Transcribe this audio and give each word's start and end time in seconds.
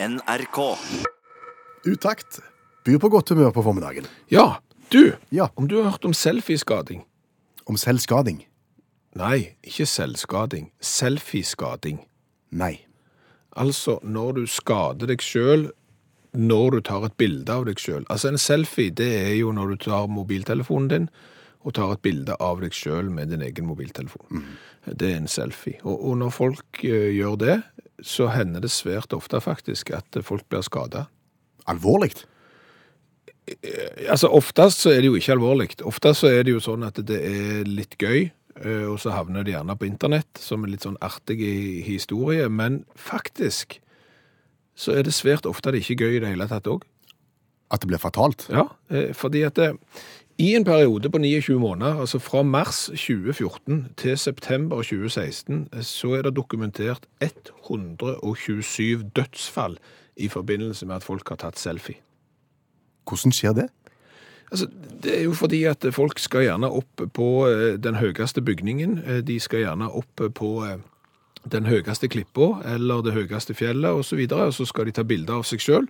NRK. 0.00 0.58
Utakt 1.84 2.40
byr 2.86 2.98
på 3.02 3.08
godt 3.10 3.32
humør 3.34 3.50
på 3.50 3.62
formiddagen. 3.66 4.06
Ja, 4.30 4.60
du, 4.92 5.16
Ja, 5.30 5.48
om 5.56 5.66
du 5.68 5.76
har 5.82 5.90
hørt 5.90 6.04
om 6.04 6.14
selfieskading? 6.14 7.04
om 7.68 7.76
selvskading. 7.76 8.46
Nei, 9.14 9.56
ikke 9.62 9.84
selvskading. 9.86 10.70
Selfieskading. 10.80 11.98
Nei. 12.50 12.86
Altså 13.52 13.98
når 14.02 14.32
du 14.38 14.46
skader 14.46 15.10
deg 15.10 15.20
sjøl 15.20 15.66
når 16.32 16.70
du 16.70 16.80
tar 16.80 17.04
et 17.04 17.16
bilde 17.20 17.52
av 17.52 17.66
deg 17.66 17.76
sjøl. 17.82 18.06
Altså 18.08 18.28
en 18.30 18.38
selfie, 18.40 18.90
det 18.90 19.10
er 19.26 19.34
jo 19.36 19.50
når 19.52 19.74
du 19.74 19.76
tar 19.84 20.06
mobiltelefonen 20.08 20.88
din 20.88 21.08
og 21.66 21.74
tar 21.74 21.92
et 21.92 22.02
bilde 22.06 22.36
av 22.40 22.62
deg 22.62 22.72
sjøl 22.72 23.10
med 23.12 23.28
din 23.34 23.42
egen 23.44 23.66
mobiltelefon. 23.68 24.46
Det 24.86 25.10
er 25.12 25.18
en 25.18 25.28
selfie. 25.28 25.76
Og, 25.82 25.98
og 26.08 26.16
når 26.22 26.30
folk 26.32 26.84
eh, 26.86 27.10
gjør 27.18 27.36
det, 27.42 27.56
så 28.04 28.28
hender 28.32 28.62
det 28.62 28.70
svært 28.72 29.14
ofte 29.16 29.40
faktisk 29.42 29.92
at 29.96 30.18
folk 30.24 30.46
blir 30.50 30.62
skada. 30.66 31.06
Alvorlig. 31.68 32.12
Altså, 34.08 34.28
Oftest 34.28 34.84
så 34.84 34.92
er 34.92 35.02
det 35.02 35.10
jo 35.10 35.18
ikke 35.18 35.34
alvorlig. 35.36 35.70
Oftest 35.88 36.22
så 36.22 36.30
er 36.32 36.44
det 36.46 36.54
jo 36.54 36.62
sånn 36.62 36.84
at 36.86 37.00
det 37.08 37.18
er 37.24 37.68
litt 37.68 37.96
gøy, 38.00 38.28
eh, 38.60 38.84
og 38.88 38.98
så 39.02 39.14
havner 39.16 39.46
det 39.46 39.54
gjerne 39.56 39.76
på 39.78 39.88
internett 39.88 40.40
som 40.42 40.64
en 40.64 40.72
litt 40.72 40.84
sånn 40.86 40.98
artig 41.04 41.40
historie. 41.86 42.48
Men 42.48 42.82
faktisk 42.94 43.80
så 44.78 44.94
er 44.94 45.08
det 45.08 45.16
svært 45.16 45.48
ofte 45.48 45.72
det 45.74 45.82
ikke 45.82 45.96
er 45.96 46.04
gøy 46.04 46.18
i 46.18 46.22
det 46.22 46.32
hele 46.34 46.48
tatt 46.50 46.70
òg. 46.70 46.86
At 47.72 47.82
det 47.82 47.90
blir 47.90 48.00
fatalt. 48.00 48.46
Ja, 48.52 48.68
eh, 48.92 49.10
fordi 49.16 49.42
at 49.48 49.58
det, 49.58 49.72
i 50.38 50.54
en 50.54 50.64
periode 50.64 51.10
på 51.10 51.18
29 51.18 51.58
måneder, 51.60 52.00
altså 52.00 52.18
fra 52.22 52.42
mars 52.42 52.84
2014 52.94 53.88
til 53.96 54.18
september 54.18 54.76
2016, 54.76 55.68
eh, 55.72 55.82
så 55.82 56.12
er 56.14 56.22
det 56.22 56.36
dokumentert 56.36 57.08
127 57.20 59.02
dødsfall 59.16 59.78
i 60.16 60.28
forbindelse 60.28 60.86
med 60.86 60.96
at 60.96 61.02
folk 61.02 61.28
har 61.28 61.36
tatt 61.36 61.58
selfie. 61.58 61.98
Hvordan 63.08 63.32
skjer 63.32 63.52
det? 63.52 63.68
Altså, 64.50 64.66
det 65.02 65.18
er 65.18 65.24
jo 65.24 65.34
fordi 65.36 65.64
at 65.68 65.84
folk 65.92 66.18
skal 66.18 66.46
gjerne 66.46 66.70
opp 66.72 67.02
på 67.14 67.28
eh, 67.48 67.74
den 67.82 67.98
høyeste 68.00 68.42
bygningen. 68.42 68.98
Eh, 69.04 69.20
De 69.26 69.40
skal 69.40 69.58
gjerne 69.66 69.90
opp 69.92 70.22
på 70.34 70.52
eh, 70.64 70.78
den 71.46 71.68
høyeste 71.68 72.08
klippa 72.10 72.62
eller 72.66 73.02
det 73.06 73.14
høyeste 73.14 73.54
fjellet 73.54 73.90
osv., 73.90 73.98
og, 73.98 74.04
så 74.08 74.16
videre, 74.16 74.48
og 74.48 74.54
så 74.56 74.66
skal 74.66 74.88
de 74.88 74.92
ta 74.96 75.04
bilder 75.06 75.38
av 75.38 75.46
seg 75.46 75.62
sjøl. 75.62 75.86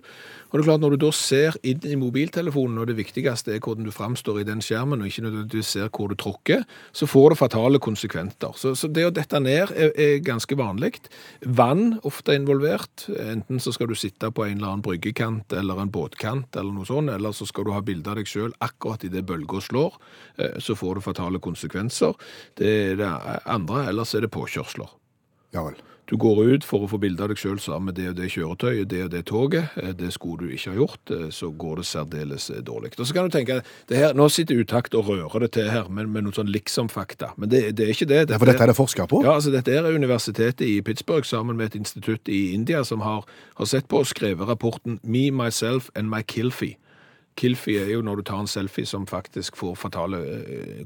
Når 0.49 0.95
du 0.95 0.97
da 0.97 1.11
ser 1.13 1.53
inn 1.61 1.83
i 1.85 1.95
mobiltelefonen, 1.99 2.79
og 2.81 2.87
det 2.89 2.95
viktigste 2.97 3.53
er 3.53 3.59
hvordan 3.61 3.85
du 3.85 3.91
framstår 3.93 4.39
i 4.41 4.45
den 4.47 4.63
skjermen, 4.65 5.01
og 5.01 5.09
ikke 5.09 5.27
nødvendigvis 5.27 5.73
ser 5.75 5.91
hvor 5.93 6.09
du 6.09 6.15
tråkker, 6.17 6.63
så 6.91 7.05
får 7.05 7.33
det 7.33 7.37
fatale 7.37 7.79
konsekventer. 7.79 8.55
Så, 8.57 8.73
så 8.75 8.89
det 8.89 9.05
å 9.05 9.13
dette 9.13 9.39
ned 9.43 9.75
er, 9.77 9.93
er 9.93 10.15
ganske 10.25 10.57
vanlig. 10.57 11.03
Vann 11.45 11.99
ofte 12.07 12.33
er 12.33 12.41
involvert. 12.41 13.05
Enten 13.13 13.61
så 13.61 13.73
skal 13.75 13.91
du 13.91 13.97
sitte 13.99 14.31
på 14.33 14.47
en 14.47 14.57
eller 14.57 14.71
annen 14.71 14.85
bryggekant 14.85 15.53
eller 15.53 15.83
en 15.83 15.93
båtkant 15.93 16.57
eller 16.57 16.73
noe 16.73 16.89
sånt, 16.89 17.13
eller 17.13 17.35
så 17.35 17.45
skal 17.49 17.69
du 17.69 17.75
ha 17.75 17.85
bilde 17.85 18.09
av 18.09 18.17
deg 18.17 18.29
sjøl 18.29 18.55
akkurat 18.65 19.05
idet 19.05 19.27
bølga 19.29 19.61
slår. 19.61 20.01
eh, 20.41 20.57
Så 20.57 20.73
får 20.75 20.97
det 20.97 21.05
fatale 21.05 21.39
konsekvenser. 21.39 22.17
Det 22.57 22.73
er 22.89 22.95
det 22.99 23.11
andre, 23.45 23.85
ellers 23.93 24.15
er 24.17 24.25
det 24.25 24.33
påkjørsler. 24.33 24.98
Ja 25.55 25.63
vel. 25.65 25.77
Du 26.09 26.15
går 26.17 26.39
ut 26.55 26.65
for 26.65 26.81
å 26.81 26.87
få 26.89 26.97
bilde 26.97 27.21
av 27.21 27.29
deg 27.29 27.37
sjøl 27.37 27.59
sammen 27.61 27.91
med 27.91 27.95
det 27.99 28.07
og 28.09 28.15
det 28.17 28.31
kjøretøyet, 28.33 28.87
det 28.89 29.01
og 29.05 29.11
det 29.13 29.19
toget. 29.29 29.75
Eh, 29.77 29.91
Det 29.93 30.09
skulle 30.13 30.47
du 30.47 30.55
ikke 30.55 30.71
ha 30.71 30.77
gjort, 30.79 31.11
eh, 31.13 31.27
så 31.29 31.51
går 31.53 31.75
det 31.77 31.85
særdeles 31.85 32.49
eh, 32.49 32.63
dårlig. 32.65 32.95
Og 32.97 33.05
så 33.05 33.13
kan 33.13 33.29
du 33.29 33.35
tenke, 33.35 33.59
det 33.87 33.97
her, 33.97 34.15
Nå 34.17 34.25
sitter 34.33 34.57
Utakt 34.57 34.95
og 34.97 35.05
rører 35.05 35.45
det 35.45 35.51
til 35.53 35.69
her 35.69 35.85
med, 35.87 36.09
med 36.09 36.25
noen 36.25 36.33
sånn 36.33 36.49
liksom-fakta, 36.49 37.35
men 37.37 37.49
det, 37.49 37.75
det 37.77 37.85
er 37.85 37.93
ikke 37.93 38.09
det. 38.09 38.23
Ja, 38.31 38.39
for 38.41 38.49
dette 38.49 38.65
er 38.65 38.73
det 38.73 38.77
forska 38.79 39.05
på? 39.05 39.21
Ja, 39.21 39.35
altså 39.37 39.53
Dette 39.53 39.69
er 39.69 39.85
universitetet 39.85 40.65
i 40.65 40.81
Pittsburgh 40.81 41.29
sammen 41.29 41.57
med 41.61 41.69
et 41.69 41.77
institutt 41.77 42.25
i 42.27 42.55
India 42.57 42.81
som 42.83 43.05
har, 43.05 43.29
har 43.61 43.69
sett 43.69 43.87
på 43.87 44.01
og 44.01 44.09
skrevet 44.09 44.49
rapporten 44.49 44.97
Me, 45.03 45.29
Myself 45.29 45.91
and 45.95 46.09
My 46.09 46.23
Kilfi. 46.25 46.73
Kilfi 47.37 47.77
er 47.77 47.93
jo 47.93 48.01
når 48.01 48.17
du 48.17 48.23
tar 48.33 48.41
en 48.41 48.49
selfie 48.49 48.85
som 48.89 49.05
faktisk 49.05 49.55
får 49.55 49.77
fatale 49.77 50.25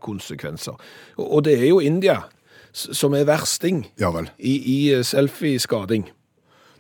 konsekvenser. 0.04 0.76
Og, 1.16 1.26
og 1.40 1.44
det 1.48 1.56
er 1.62 1.70
jo 1.72 1.80
India 1.80 2.20
som 2.74 3.14
er 3.14 3.28
versting 3.30 3.86
Ja 4.02 4.10
vel. 4.12 4.28
i, 4.40 4.58
i 4.58 4.78
eh, 4.96 5.04
selfieskading. 5.06 6.08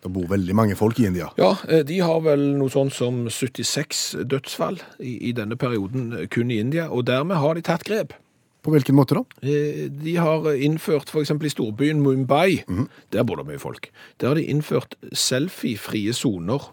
Det 0.03 0.11
bor 0.11 0.25
veldig 0.27 0.55
mange 0.57 0.75
folk 0.75 0.97
i 0.99 1.05
India. 1.07 1.29
Ja, 1.39 1.53
eh, 1.69 1.83
de 1.87 2.01
har 2.03 2.19
vel 2.25 2.41
noe 2.59 2.73
sånn 2.73 2.89
som 2.91 3.21
76 3.31 4.25
dødsfall 4.27 4.81
i, 4.99 5.29
i 5.29 5.31
denne 5.37 5.55
perioden 5.55 6.11
eh, 6.17 6.27
kun 6.27 6.51
i 6.51 6.59
India, 6.59 6.89
og 6.89 7.05
dermed 7.07 7.39
har 7.39 7.55
de 7.55 7.63
tatt 7.63 7.85
grep. 7.87 8.17
På 8.63 8.71
hvilken 8.71 8.95
måte 8.95 9.17
da? 9.17 9.23
De 9.43 10.13
har 10.15 10.45
innført, 10.55 11.09
eksempel 11.19 11.49
i 11.49 11.51
storbyen 11.51 11.99
Mumbai, 11.99 12.63
der 13.11 13.25
bor 13.27 13.41
det 13.41 13.43
mye 13.49 13.59
folk, 13.59 13.89
der 14.23 14.31
har 14.31 14.39
de 14.39 14.45
innført 14.47 14.95
selfie-frie 15.11 16.13
soner. 16.15 16.69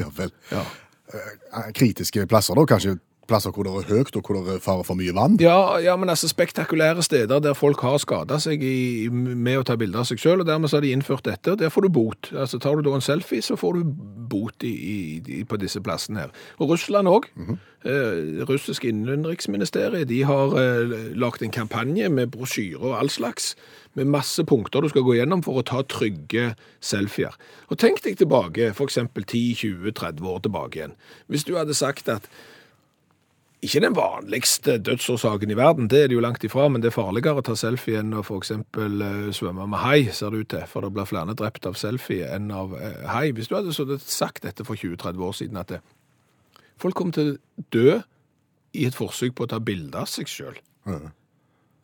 Ja 0.00 0.08
vel. 0.16 0.32
Ja. 0.48 0.64
Kritiske 1.76 2.24
plasser 2.26 2.56
da, 2.56 2.64
kanskje 2.66 2.96
plasser 3.28 3.52
hvor 3.54 3.66
det 3.66 3.72
er 3.72 3.90
høyt 3.90 4.16
og 4.18 4.22
hvor 4.26 4.38
det 4.38 4.56
er 4.56 4.62
fare 4.64 4.84
for 4.86 4.98
mye 4.98 5.14
vann? 5.16 5.36
Ja, 5.42 5.76
ja, 5.82 5.96
men 6.00 6.12
altså 6.12 6.28
spektakulære 6.30 7.02
steder 7.06 7.42
der 7.44 7.56
folk 7.58 7.80
har 7.86 7.98
skada 8.02 8.38
seg 8.42 8.62
i, 8.64 9.08
med 9.12 9.60
å 9.60 9.66
ta 9.66 9.76
bilder 9.80 10.02
av 10.04 10.08
seg 10.10 10.20
sjøl, 10.22 10.42
og 10.44 10.48
dermed 10.48 10.70
så 10.72 10.78
har 10.78 10.86
de 10.86 10.92
innført 10.94 11.26
dette, 11.28 11.54
og 11.54 11.60
der 11.62 11.72
får 11.72 11.86
du 11.86 11.92
bot. 11.96 12.30
Altså 12.32 12.60
Tar 12.62 12.76
du 12.78 12.84
da 12.86 12.94
en 12.98 13.04
selfie, 13.04 13.42
så 13.44 13.56
får 13.60 13.78
du 13.80 13.94
bot 14.34 14.66
i, 14.66 14.74
i, 15.20 15.42
på 15.48 15.58
disse 15.60 15.80
plassene 15.84 16.24
her. 16.26 16.34
Og 16.58 16.74
Russland 16.74 17.10
òg. 17.10 17.30
eh, 17.84 18.42
russisk 18.48 18.84
innenriksministeriet 18.88 20.08
de 20.08 20.22
har 20.24 20.54
eh, 20.60 20.94
lagt 21.20 21.42
en 21.44 21.52
kampanje 21.52 22.08
med 22.08 22.32
brosjyrer 22.34 22.80
og 22.80 22.98
all 22.98 23.10
slags, 23.12 23.54
med 23.94 24.08
masse 24.10 24.42
punkter 24.42 24.82
du 24.82 24.88
skal 24.90 25.04
gå 25.06 25.14
gjennom 25.20 25.42
for 25.46 25.60
å 25.60 25.66
ta 25.66 25.82
trygge 25.86 26.54
selfier. 26.82 27.36
Og 27.70 27.78
tenk 27.78 28.02
deg 28.02 28.18
tilbake, 28.18 28.72
f.eks. 28.74 28.98
10-20-30 29.14 30.26
år 30.26 30.40
tilbake 30.42 30.80
igjen. 30.80 30.96
Hvis 31.30 31.46
du 31.46 31.54
hadde 31.54 31.76
sagt 31.78 32.10
at 32.10 32.26
ikke 33.64 33.80
den 33.84 33.96
vanligste 33.96 34.76
dødsårsaken 34.84 35.50
i 35.52 35.56
verden, 35.58 35.88
det 35.90 36.02
er 36.02 36.10
det 36.10 36.18
jo 36.18 36.22
langt 36.24 36.44
ifra, 36.44 36.66
men 36.68 36.82
det 36.82 36.90
er 36.90 36.96
farligere 36.96 37.40
å 37.40 37.44
ta 37.46 37.56
selfie 37.58 38.00
enn 38.00 38.14
å 38.16 38.22
eksempel 38.36 39.04
eh, 39.04 39.32
svømme 39.36 39.66
med 39.70 39.82
hai, 39.82 39.98
ser 40.12 40.34
det 40.34 40.44
ut 40.44 40.50
til, 40.54 40.66
for 40.70 40.84
det 40.84 40.92
blir 40.94 41.08
flere 41.08 41.36
drept 41.38 41.68
av 41.70 41.78
selfie 41.80 42.28
enn 42.34 42.50
av 42.54 42.76
eh, 42.78 43.02
hai. 43.10 43.30
Hvis 43.36 43.50
du 43.50 43.56
hadde 43.56 43.98
sagt 44.04 44.44
dette 44.44 44.66
for 44.68 44.76
20-30 44.76 45.26
år 45.28 45.36
siden, 45.40 45.60
at 45.60 45.72
det, 45.72 45.80
folk 46.80 46.98
kom 46.98 47.12
til 47.14 47.34
å 47.34 47.66
dø 47.74 48.00
i 48.74 48.88
et 48.88 48.96
forsøk 48.96 49.36
på 49.38 49.46
å 49.46 49.52
ta 49.54 49.60
bilde 49.62 49.98
av 50.00 50.10
seg 50.10 50.30
sjøl, 50.30 50.58
Ja. 50.84 51.00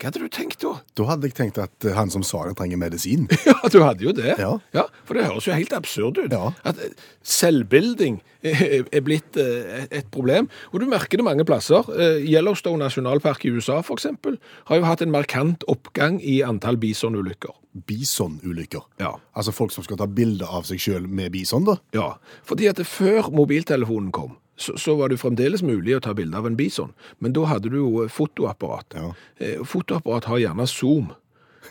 Hva 0.01 0.09
hadde 0.09 0.23
du 0.23 0.31
tenkt 0.33 0.63
da? 0.63 0.73
Da 0.97 1.05
hadde 1.11 1.29
jeg 1.29 1.37
tenkt 1.37 1.59
at 1.61 1.85
eh, 1.85 1.93
han 1.93 2.09
som 2.13 2.23
sa 2.25 2.47
det, 2.47 2.55
trenger 2.57 2.79
medisin. 2.81 3.27
Ja, 3.51 3.69
du 3.69 3.79
hadde 3.83 4.05
jo 4.07 4.13
det. 4.15 4.33
Ja. 4.39 4.85
For 5.05 5.17
det 5.17 5.27
høres 5.27 5.45
jo 5.45 5.53
helt 5.53 5.73
absurd 5.77 6.17
ut. 6.17 6.33
Ja. 6.33 6.49
At 6.65 6.81
eh, 6.81 6.95
selvbilding 7.21 8.17
er 8.97 9.05
blitt 9.05 9.37
eh, 9.37 9.85
et 9.93 10.09
problem. 10.13 10.49
Og 10.73 10.81
du 10.81 10.87
merker 10.89 11.21
det 11.21 11.27
mange 11.27 11.45
plasser. 11.45 11.85
Yellowstone 12.25 12.81
nasjonalpark 12.81 13.45
i 13.45 13.53
USA, 13.53 13.81
eksempel, 13.85 14.39
har 14.71 14.81
jo 14.81 14.87
hatt 14.89 15.05
en 15.05 15.13
markant 15.13 15.65
oppgang 15.69 16.17
i 16.25 16.39
antall 16.47 16.79
bisonulykker. 16.81 17.53
Bisonulykker. 17.87 18.87
Ja. 19.03 19.13
Altså 19.37 19.53
folk 19.53 19.73
som 19.75 19.85
skal 19.85 20.01
ta 20.01 20.09
bilde 20.09 20.49
av 20.49 20.65
seg 20.69 20.81
sjøl 20.81 21.05
med 21.05 21.35
bison, 21.35 21.67
da. 21.67 21.77
Ja, 21.95 22.15
fordi 22.47 22.71
at 22.71 22.81
før 22.87 23.29
mobiltelefonen 23.35 24.09
kom, 24.15 24.33
så, 24.61 24.77
så 24.77 24.95
var 24.99 25.11
det 25.11 25.19
fremdeles 25.21 25.63
mulig 25.65 25.97
å 25.97 26.03
ta 26.03 26.13
bilde 26.17 26.37
av 26.37 26.47
en 26.47 26.57
bison. 26.59 26.93
Men 27.19 27.33
da 27.37 27.47
hadde 27.49 27.71
du 27.73 27.79
jo 27.79 28.05
fotoapparat. 28.11 28.97
Ja. 28.97 29.11
Eh, 29.41 29.63
Fotoapparat 29.67 30.29
har 30.29 30.41
gjerne 30.43 30.67
zoom. 30.69 31.11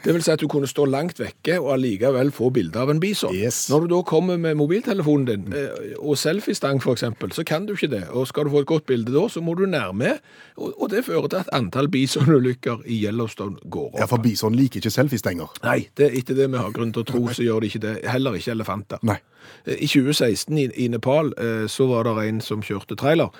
Det 0.04 0.14
vil 0.14 0.22
si 0.24 0.32
at 0.32 0.40
du 0.40 0.48
kunne 0.48 0.68
stå 0.70 0.86
langt 0.88 1.18
vekke 1.20 1.58
og 1.60 1.74
allikevel 1.74 2.30
få 2.32 2.50
bilde 2.54 2.78
av 2.80 2.92
en 2.92 3.00
bison. 3.02 3.34
Yes. 3.36 3.66
Når 3.70 3.84
du 3.84 3.94
da 3.94 4.00
kommer 4.06 4.38
med 4.40 4.56
mobiltelefonen 4.56 5.26
din 5.28 5.56
eh, 5.56 5.96
og 5.98 6.18
selfiestang 6.18 6.80
eksempel, 6.80 7.32
så 7.36 7.44
kan 7.44 7.66
du 7.66 7.74
ikke 7.74 7.90
det. 7.92 8.04
Og 8.08 8.28
skal 8.28 8.48
du 8.48 8.54
få 8.54 8.64
et 8.64 8.70
godt 8.70 8.86
bilde 8.86 9.12
da, 9.12 9.26
så 9.28 9.42
må 9.44 9.54
du 9.58 9.66
nærme. 9.66 10.16
Og, 10.56 10.86
det 10.90 11.04
fører 11.04 11.28
til 11.28 11.42
at 11.42 11.50
antall 11.52 11.88
bisonulykker 11.88 12.86
i 12.86 13.02
Yellowstone 13.04 13.56
går 13.70 13.90
opp. 13.92 13.98
Ja, 14.00 14.08
For 14.10 14.22
bison 14.22 14.54
liker 14.54 14.80
ikke 14.80 14.90
selfiestenger. 14.94 15.52
Nei, 15.64 15.88
det 15.96 16.08
er 16.08 16.16
etter 16.18 16.38
det 16.38 16.48
vi 16.50 16.60
har 16.60 16.72
grunn 16.72 16.94
til 16.94 17.04
å 17.04 17.10
tro, 17.10 17.26
så 17.28 17.44
gjør 17.44 17.60
de 17.60 17.70
ikke 17.70 17.84
det. 17.84 17.96
Heller 18.08 18.38
ikke 18.38 18.56
elefanter. 18.56 19.04
Nei. 19.06 19.20
Eh, 19.64 19.74
I 19.84 19.86
2016 19.86 20.58
i, 20.58 20.88
Nepal 20.88 21.32
eh, 21.38 21.66
så 21.68 21.86
var 21.90 22.08
det 22.08 22.28
en 22.28 22.40
som 22.44 22.64
kjørte 22.64 22.96
trailer. 22.98 23.30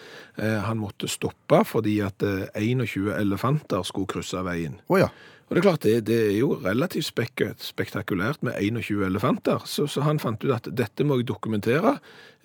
Han 0.40 0.78
måtte 0.80 1.08
stoppe 1.10 1.58
fordi 1.68 1.98
at 2.04 2.22
eh, 2.24 2.46
21 2.56 3.10
elefanter 3.18 3.84
skulle 3.84 4.08
krysse 4.08 4.40
veien. 4.46 4.78
Oh, 4.88 4.98
ja. 5.00 5.10
Og 5.50 5.56
det 5.56 5.60
er 5.64 5.66
klart, 5.66 5.82
det, 5.82 5.92
det 6.06 6.16
er 6.28 6.36
jo 6.38 6.52
relativt 6.62 7.08
spek 7.08 7.40
spektakulært 7.58 8.38
med 8.46 8.54
21 8.62 9.02
elefanter, 9.08 9.64
så, 9.66 9.88
så 9.90 10.04
han 10.06 10.20
fant 10.22 10.44
ut 10.46 10.52
at 10.54 10.68
dette 10.78 11.02
må 11.02 11.16
jeg 11.18 11.26
dokumentere. 11.26 11.96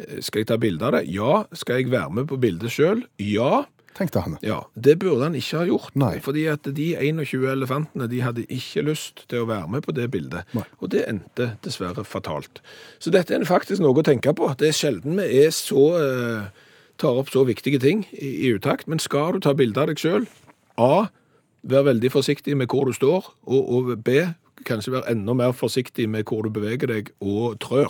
Eh, 0.01 0.23
Skal 0.25 0.41
jeg 0.41 0.49
ta 0.49 0.57
bilde 0.57 0.87
av 0.87 0.95
det? 0.97 1.03
Ja. 1.13 1.43
Skal 1.53 1.83
jeg 1.83 1.91
være 1.93 2.09
med 2.17 2.25
på 2.31 2.39
bildet 2.41 2.73
sjøl? 2.73 3.03
Ja. 3.21 3.67
Tenkte 3.95 4.25
han. 4.25 4.39
Ja, 4.41 4.63
Det 4.73 4.97
burde 4.99 5.23
han 5.23 5.37
ikke 5.37 5.61
ha 5.61 5.67
gjort. 5.69 5.93
Nei. 5.95 6.15
Fordi 6.25 6.47
at 6.51 6.65
de 6.75 6.87
21 6.97 7.45
elefantene 7.53 8.09
de 8.11 8.23
hadde 8.25 8.47
ikke 8.51 8.83
lyst 8.89 9.21
til 9.29 9.45
å 9.45 9.49
være 9.53 9.69
med 9.71 9.85
på 9.85 9.93
det 9.95 10.09
bildet. 10.11 10.49
Nei. 10.57 10.65
Og 10.81 10.89
det 10.91 11.05
endte 11.07 11.51
dessverre 11.63 12.03
fatalt. 12.03 12.59
Så 12.99 13.13
dette 13.13 13.37
er 13.37 13.45
faktisk 13.47 13.85
noe 13.85 13.95
å 14.01 14.03
tenke 14.03 14.33
på. 14.35 14.49
Det 14.57 14.71
er 14.73 14.75
sjelden 14.81 15.21
vi 15.21 15.29
er 15.45 15.53
så, 15.55 15.85
eh, 16.01 16.49
tar 16.97 17.21
opp 17.21 17.29
så 17.29 17.45
viktige 17.45 17.79
ting 17.79 18.03
i, 18.17 18.49
i 18.49 18.51
utakt. 18.57 18.89
Men 18.89 18.99
skal 18.99 19.37
du 19.37 19.45
ta 19.45 19.53
bilde 19.53 19.79
av 19.79 19.93
deg 19.93 20.01
sjøl, 20.01 20.25
A. 20.75 21.05
Vær 21.65 21.81
veldig 21.87 22.11
forsiktig 22.13 22.53
med 22.57 22.69
hvor 22.69 22.85
du 22.85 22.93
står, 22.93 23.31
og, 23.49 23.69
og 23.73 23.87
B. 24.05 24.21
Kanskje 24.67 24.91
vær 24.93 25.07
enda 25.09 25.33
mer 25.33 25.55
forsiktig 25.57 26.05
med 26.09 26.27
hvor 26.29 26.45
du 26.45 26.51
beveger 26.53 26.91
deg 26.91 27.09
og 27.25 27.57
trør. 27.63 27.89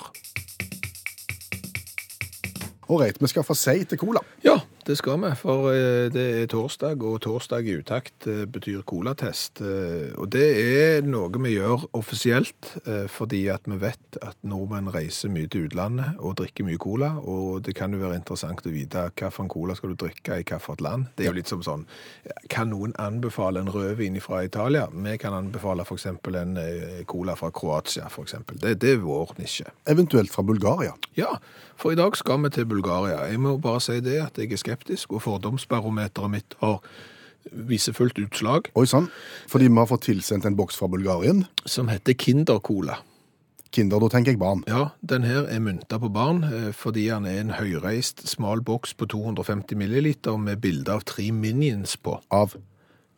Ålreit, 2.87 3.19
vi 3.19 3.27
skal 3.27 3.43
få 3.43 3.57
sei 3.57 3.81
til 3.83 3.99
cola. 3.99 4.21
Ja, 4.45 4.61
det 4.85 4.95
skal 4.99 5.17
vi, 5.23 5.31
for 5.39 5.71
eh, 5.73 6.07
det 6.13 6.23
er 6.41 6.49
torsdag, 6.51 7.01
og 7.01 7.17
torsdag 7.25 7.65
i 7.65 7.77
utakt 7.79 8.27
eh, 8.29 8.43
betyr 8.45 8.83
colatest. 8.85 9.61
Eh, 9.65 10.13
Og 10.21 10.29
det 10.31 10.45
er 10.61 11.05
noe 11.05 11.31
vi 11.41 11.55
gjør 11.55 11.87
offisielt, 11.97 12.71
fordi 13.11 13.47
at 13.51 13.65
vi 13.67 13.77
vet 13.81 14.17
at 14.21 14.37
nordmenn 14.45 14.91
reiser 14.93 15.31
mye 15.33 15.49
til 15.51 15.65
utlandet 15.67 16.19
og 16.19 16.37
drikker 16.39 16.65
mye 16.67 16.79
cola, 16.81 17.11
og 17.19 17.63
det 17.65 17.75
kan 17.77 17.93
jo 17.93 17.99
være 18.01 18.19
interessant 18.19 18.65
å 18.65 18.73
vite 18.73 19.07
hvilken 19.09 19.49
cola 19.51 19.75
skal 19.75 19.93
du 19.93 19.97
drikke 20.05 20.39
i 20.39 20.45
hvilket 20.45 20.83
land. 20.85 21.09
Det 21.15 21.25
er 21.25 21.31
jo 21.31 21.37
litt 21.39 21.51
som 21.51 21.63
sånn, 21.65 21.85
kan 22.51 22.69
noen 22.71 22.95
anbefale 23.01 23.61
en 23.61 23.71
rødvin 23.73 24.19
fra 24.23 24.43
Italia? 24.45 24.87
Vi 24.93 25.17
kan 25.21 25.35
anbefale 25.37 25.85
eksempel 25.85 26.39
en 26.39 26.57
cola 27.09 27.35
fra 27.39 27.51
Kroatia, 27.55 28.07
eksempel. 28.09 28.59
Det, 28.61 28.77
det 28.81 28.95
er 28.95 29.03
vår 29.03 29.35
nisje. 29.39 29.69
Eventuelt 29.89 30.33
fra 30.33 30.45
Bulgaria. 30.45 30.95
Ja, 31.17 31.35
for 31.75 31.91
i 31.91 31.99
dag 31.99 32.15
skal 32.17 32.43
vi 32.45 32.53
til 32.55 32.69
Bulgaria. 32.69 33.25
Jeg 33.29 33.41
må 33.43 33.57
bare 33.61 33.81
si 33.83 33.99
det 34.03 34.19
at 34.23 34.39
jeg 34.39 34.53
er 34.53 34.61
skeptisk, 34.61 34.74
og 35.09 35.21
fordomsbarometeret 35.21 36.31
mitt 36.31 36.55
har 36.59 36.79
viser 37.51 37.93
fullt 37.93 38.17
utslag, 38.17 38.71
Oi 38.75 38.85
sann. 38.89 39.09
Fordi 39.47 39.67
vi 39.67 39.77
har 39.77 39.89
fått 39.89 40.07
tilsendt 40.07 40.45
en 40.45 40.55
boks 40.55 40.75
fra 40.75 40.87
Bulgarien. 40.87 41.45
som 41.65 41.87
heter 41.87 42.13
Kinder 42.13 42.59
Cola. 42.59 42.97
Kinder, 43.71 43.99
da 43.99 44.07
tenker 44.07 44.31
jeg 44.31 44.39
barn. 44.39 44.63
Ja, 44.67 44.89
den 45.01 45.23
her 45.23 45.49
er 45.51 45.59
mynta 45.59 45.99
på 45.99 46.09
barn, 46.09 46.43
eh, 46.43 46.71
fordi 46.71 47.09
han 47.09 47.25
er 47.25 47.41
en 47.41 47.49
høyreist, 47.49 48.27
smal 48.27 48.61
boks 48.61 48.93
på 48.93 49.05
250 49.05 49.75
milliliter 49.75 50.37
med 50.37 50.61
bilde 50.61 50.89
av 50.91 51.03
tre 51.03 51.31
minions 51.31 51.97
på. 51.97 52.21
Av 52.31 52.55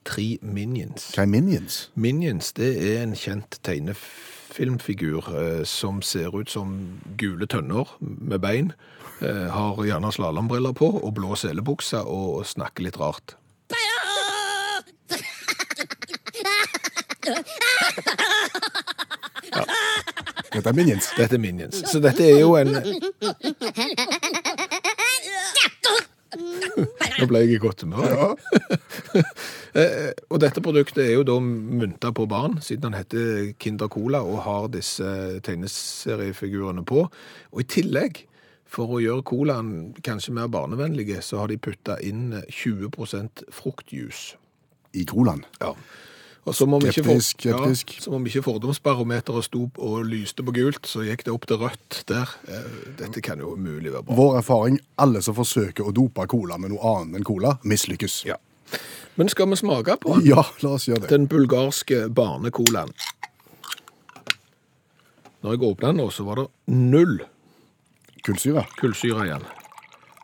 Tre 0.07 0.37
minions. 0.41 1.11
hva 1.15 1.25
er 1.25 1.31
Minions? 1.31 1.89
Minions, 1.95 2.53
det 2.55 2.69
er 2.79 3.01
en 3.03 3.15
kjent 3.17 3.59
tegnefilmfigur 3.67 5.27
eh, 5.35 5.63
som 5.67 6.01
ser 6.01 6.35
ut 6.35 6.49
som 6.49 6.77
gule 7.19 7.47
tønner 7.51 7.91
med 7.99 8.39
bein, 8.39 8.71
eh, 9.19 9.47
har 9.51 9.83
gjerne 9.83 10.11
slalombriller 10.15 10.71
på 10.77 10.87
og 11.01 11.13
blå 11.19 11.35
selebukser 11.35 12.07
og 12.07 12.45
snakker 12.47 12.87
litt 12.87 12.99
rart. 13.01 13.35
Ja. 13.71 13.97
Dette 20.53 20.69
er 20.69 20.73
Minions. 20.73 21.11
Dette 21.17 21.35
er 21.35 21.39
Minions. 21.39 21.83
Så 21.91 21.99
dette 22.01 22.23
er 22.23 22.39
jo 22.39 22.55
en 22.57 22.71
Nå 26.35 27.27
ble 27.29 27.41
jeg 27.43 27.55
i 27.55 27.59
godt 27.61 27.83
humør. 27.85 28.07
Ja. 28.11 29.27
og 30.31 30.41
dette 30.43 30.63
produktet 30.63 31.03
er 31.05 31.13
jo 31.15 31.25
da 31.27 31.37
mynta 31.41 32.11
på 32.15 32.27
barn, 32.29 32.57
siden 32.63 32.89
han 32.89 32.97
heter 32.99 33.53
Kinder 33.61 33.91
Cola 33.91 34.23
og 34.25 34.41
har 34.47 34.71
disse 34.73 35.07
tegneseriefigurene 35.47 36.83
på. 36.87 37.05
Og 37.53 37.63
i 37.63 37.69
tillegg, 37.77 38.25
for 38.67 38.97
å 38.97 39.03
gjøre 39.03 39.23
colaen 39.27 39.71
kanskje 40.03 40.35
mer 40.35 40.51
barnevennlig, 40.51 41.09
så 41.23 41.43
har 41.43 41.51
de 41.51 41.61
putta 41.61 41.99
inn 42.03 42.35
20% 42.51 43.47
fruktjuice. 43.55 44.35
I 44.97 45.03
colaen? 45.05 45.43
Ja. 45.61 45.73
Og 46.47 46.55
så 46.55 46.63
må 46.69 46.77
vi 46.79 46.87
ikke 46.87 47.03
Skeptisk, 47.03 47.41
for- 47.43 47.51
skeptisk. 47.67 47.89
Ja, 47.97 48.01
som 48.05 48.13
om 48.15 48.25
ikke 48.29 48.41
fordomsbarometeret 48.45 49.43
sto 49.43 49.65
og 49.83 50.05
lyste 50.07 50.45
på 50.47 50.53
gult, 50.55 50.87
så 50.87 51.03
gikk 51.03 51.25
det 51.27 51.33
opp 51.33 51.45
til 51.49 51.57
rødt 51.59 52.03
der. 52.07 52.29
Eh, 52.47 52.69
Dette 53.01 53.21
kan 53.21 53.39
jo 53.43 53.49
umulig 53.57 53.91
være 53.91 54.05
bra. 54.07 54.15
Vår 54.15 54.37
erfaring, 54.39 54.79
alle 54.97 55.19
som 55.21 55.35
forsøker 55.35 55.83
å 55.83 55.91
dope 55.91 56.23
cola 56.31 56.55
med 56.57 56.71
noe 56.71 56.79
annet 57.01 57.19
enn 57.19 57.27
cola, 57.27 57.57
mislykkes. 57.67 58.21
Ja. 58.29 58.37
Men 59.17 59.27
skal 59.29 59.49
vi 59.51 59.55
smake 59.59 59.97
på 59.99 60.15
den? 60.15 60.25
Ja, 60.29 60.43
la 60.63 60.69
oss 60.77 60.87
gjøre 60.87 61.01
det. 61.03 61.09
Den 61.09 61.27
bulgarske 61.27 62.07
barnecolaen. 62.13 62.93
Når 65.43 65.51
jeg 65.53 65.61
åpna 65.67 65.91
den 65.91 65.99
nå, 66.01 66.07
så 66.11 66.23
var 66.27 66.35
det 66.41 66.47
null 66.67 67.19
Kullsyre. 68.23 68.65
kullsyre 68.79 69.25
igjen. 69.27 69.43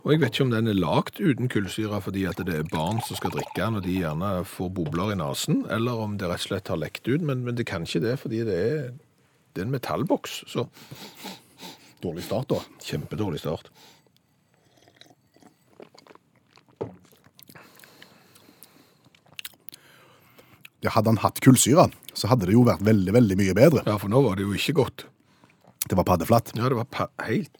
Og 0.03 0.11
jeg 0.11 0.19
vet 0.19 0.35
ikke 0.35 0.43
om 0.43 0.51
den 0.51 0.67
er 0.67 0.75
lagd 0.75 1.19
uten 1.23 1.47
kullsyre 1.47 2.01
fordi 2.03 2.25
at 2.27 2.41
det 2.43 2.57
er 2.57 2.67
barn 2.67 2.99
som 3.07 3.15
skal 3.15 3.31
drikke 3.31 3.55
den, 3.55 3.77
og 3.79 3.85
de 3.85 3.93
gjerne 4.01 4.31
får 4.51 4.73
bobler 4.75 5.13
i 5.13 5.19
nesen, 5.19 5.61
eller 5.71 6.01
om 6.03 6.17
det 6.19 6.27
rett 6.27 6.43
og 6.43 6.49
slett 6.49 6.71
har 6.73 6.81
lekt 6.81 7.07
ut, 7.07 7.23
men, 7.23 7.45
men 7.47 7.55
det 7.55 7.69
kan 7.69 7.87
ikke 7.87 8.03
det, 8.03 8.17
fordi 8.19 8.41
det 8.43 8.57
er, 8.59 8.91
det 9.55 9.63
er 9.63 9.69
en 9.69 9.73
metallboks, 9.77 10.43
så 10.51 10.67
Dårlig 12.03 12.25
start, 12.25 12.49
da. 12.51 12.57
kjempedårlig 12.83 13.39
start. 13.39 13.69
Ja, 20.83 20.91
hadde 20.91 21.13
han 21.13 21.21
hatt 21.23 21.39
kullsyre, 21.39 21.87
så 22.11 22.27
hadde 22.27 22.49
det 22.49 22.57
jo 22.57 22.67
vært 22.67 22.83
veldig, 22.83 23.15
veldig 23.15 23.39
mye 23.39 23.55
bedre. 23.55 23.87
Ja, 23.87 23.95
for 23.95 24.11
nå 24.11 24.19
var 24.27 24.35
det 24.35 24.43
jo 24.43 24.51
ikke 24.51 24.75
godt. 24.83 25.07
Det 25.87 25.95
var 25.95 26.11
paddeflatt. 26.11 26.51
Ja, 26.59 26.67
det 26.67 26.81
var 26.81 26.91
pa 26.91 27.07
helt 27.23 27.55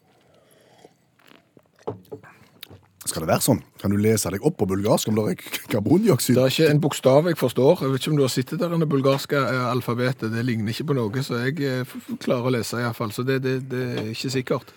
Skal 3.03 3.25
det 3.25 3.27
være 3.33 3.43
sånn? 3.43 3.59
Kan 3.81 3.91
du 3.91 3.97
lese 3.99 4.31
deg 4.31 4.45
opp 4.47 4.55
på 4.61 4.67
bulgarsk 4.69 5.09
om 5.11 5.17
det 5.17 5.23
er 5.33 5.59
karbondioksid? 5.73 6.37
Det 6.37 6.43
er 6.45 6.53
ikke 6.53 6.69
en 6.71 6.79
bokstav 6.85 7.27
jeg 7.27 7.37
forstår. 7.39 7.81
Jeg 7.83 7.91
vet 7.91 8.01
ikke 8.05 8.11
om 8.13 8.17
du 8.21 8.23
har 8.23 8.31
sittet 8.31 8.61
der 8.61 8.75
i 8.75 8.79
det 8.79 8.87
bulgarske 8.93 9.41
eh, 9.43 9.63
alfabetet. 9.73 10.31
Det 10.31 10.43
ligner 10.47 10.71
ikke 10.71 10.87
på 10.93 10.95
noe, 10.97 11.23
så 11.25 11.41
jeg 11.43 11.59
eh, 11.67 11.95
klarer 12.23 12.47
å 12.47 12.53
lese 12.55 12.79
iallfall. 12.79 13.11
Så 13.11 13.25
det, 13.27 13.41
det, 13.43 13.57
det 13.71 13.83
er 13.97 14.11
ikke 14.13 14.31
sikkert. 14.37 14.71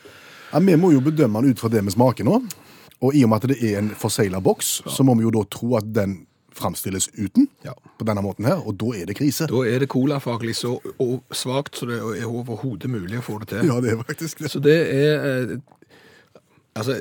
Ja, 0.53 0.59
vi 0.63 0.75
må 0.81 0.91
jo 0.95 1.03
bedømme 1.07 1.43
den 1.45 1.55
ut 1.55 1.63
fra 1.63 1.71
det 1.71 1.85
vi 1.87 1.95
smaker 1.95 2.27
nå. 2.27 2.41
Og 3.05 3.15
i 3.15 3.23
og 3.27 3.31
med 3.31 3.45
at 3.45 3.51
det 3.53 3.59
er 3.71 3.79
en 3.83 3.91
forsegla 3.95 4.41
boks, 4.43 4.81
så 4.91 5.05
må 5.07 5.15
vi 5.19 5.27
jo 5.27 5.33
da 5.37 5.45
tro 5.53 5.75
at 5.79 5.87
den 5.95 6.25
framstilles 6.57 7.11
uten 7.21 7.47
Ja. 7.67 7.75
på 8.01 8.07
denne 8.09 8.23
måten 8.25 8.47
her, 8.49 8.63
og 8.65 8.79
da 8.81 8.95
er 8.97 9.05
det 9.11 9.19
krise. 9.19 9.45
Da 9.51 9.59
er 9.69 9.83
det 9.83 9.91
colafaglig 9.93 10.55
så 10.57 10.79
svakt 11.37 11.77
så 11.77 11.85
det 11.91 11.99
er 12.01 12.25
overhodet 12.25 12.89
mulig 12.89 13.19
å 13.21 13.25
få 13.27 13.37
det 13.43 13.51
til. 13.53 13.67
Ja, 13.69 13.77
det 13.85 13.93
er 13.93 14.01
faktisk 14.01 14.41
det. 14.41 14.51
Så 14.55 14.63
det 14.65 14.79
er 14.97 15.27
eh, 15.53 15.59
Altså, 16.77 16.99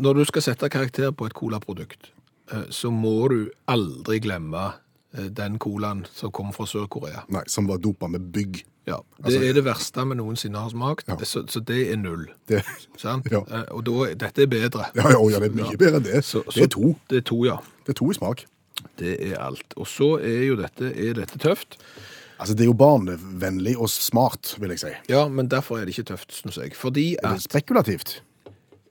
når 0.00 0.14
du 0.20 0.24
skal 0.28 0.42
sette 0.42 0.68
karakter 0.72 1.12
på 1.12 1.26
et 1.28 1.34
colaprodukt, 1.36 2.10
eh, 2.52 2.64
så 2.70 2.90
må 2.90 3.28
du 3.30 3.50
aldri 3.68 4.18
glemme 4.20 4.72
eh, 5.16 5.28
den 5.34 5.58
colaen 5.58 6.04
som 6.14 6.30
kom 6.32 6.52
fra 6.52 6.64
Sør-Korea. 6.70 7.24
Nei, 7.28 7.42
som 7.50 7.66
var 7.70 7.78
dopa 7.78 8.08
med 8.08 8.30
bygg. 8.32 8.64
Ja, 8.88 8.96
Det 9.18 9.24
Altså- 9.26 9.42
er 9.48 9.52
det 9.52 9.64
verste 9.64 10.04
vi 10.08 10.14
noensinne 10.16 10.58
har 10.58 10.70
smakt, 10.70 11.06
Ja. 11.08 11.16
så, 11.16 11.44
så 11.46 11.60
det 11.64 11.92
er 11.92 11.96
null. 11.96 12.26
Det, 12.48 12.62
Sant? 12.96 13.26
Ja. 13.30 13.42
Eh, 13.50 13.64
Og 13.70 13.84
da, 13.84 14.14
dette 14.14 14.42
er 14.42 14.46
bedre. 14.46 14.86
ja, 14.96 15.10
ja, 15.10 15.20
ja, 15.30 15.38
det 15.38 15.50
er 15.52 15.56
mye 15.64 15.76
bedre 15.76 15.96
enn 16.00 16.02
det. 16.04 16.24
Så- 16.24 16.42
Det 16.54 16.62
er 16.64 16.68
to. 16.68 16.96
Det 17.08 17.18
er 17.18 17.22
to, 17.28 17.44
ja. 17.44 17.58
Det 17.86 17.90
er 17.90 17.98
to 18.00 18.10
i 18.10 18.14
smak. 18.14 18.44
Det 18.98 19.20
er 19.32 19.36
alt. 19.38 19.74
Og 19.76 19.86
så 19.86 20.18
er 20.22 20.46
jo 20.48 20.56
dette, 20.56 20.90
er 20.96 21.12
dette 21.14 21.38
tøft. 21.38 21.76
Altså, 22.40 22.54
det 22.56 22.60
er 22.64 22.70
jo 22.72 22.72
barnevennlig 22.74 23.76
og 23.76 23.88
smart, 23.90 24.56
vil 24.58 24.70
jeg 24.70 24.78
si. 24.80 24.88
Ja, 25.10 25.28
men 25.28 25.48
derfor 25.48 25.76
er 25.78 25.84
det 25.84 25.92
ikke 25.98 26.14
tøft, 26.16 26.32
syns 26.32 26.56
jeg. 26.56 26.72
Fordi 26.74 27.10
Det 27.10 27.18
er 27.22 27.78
at 27.78 28.22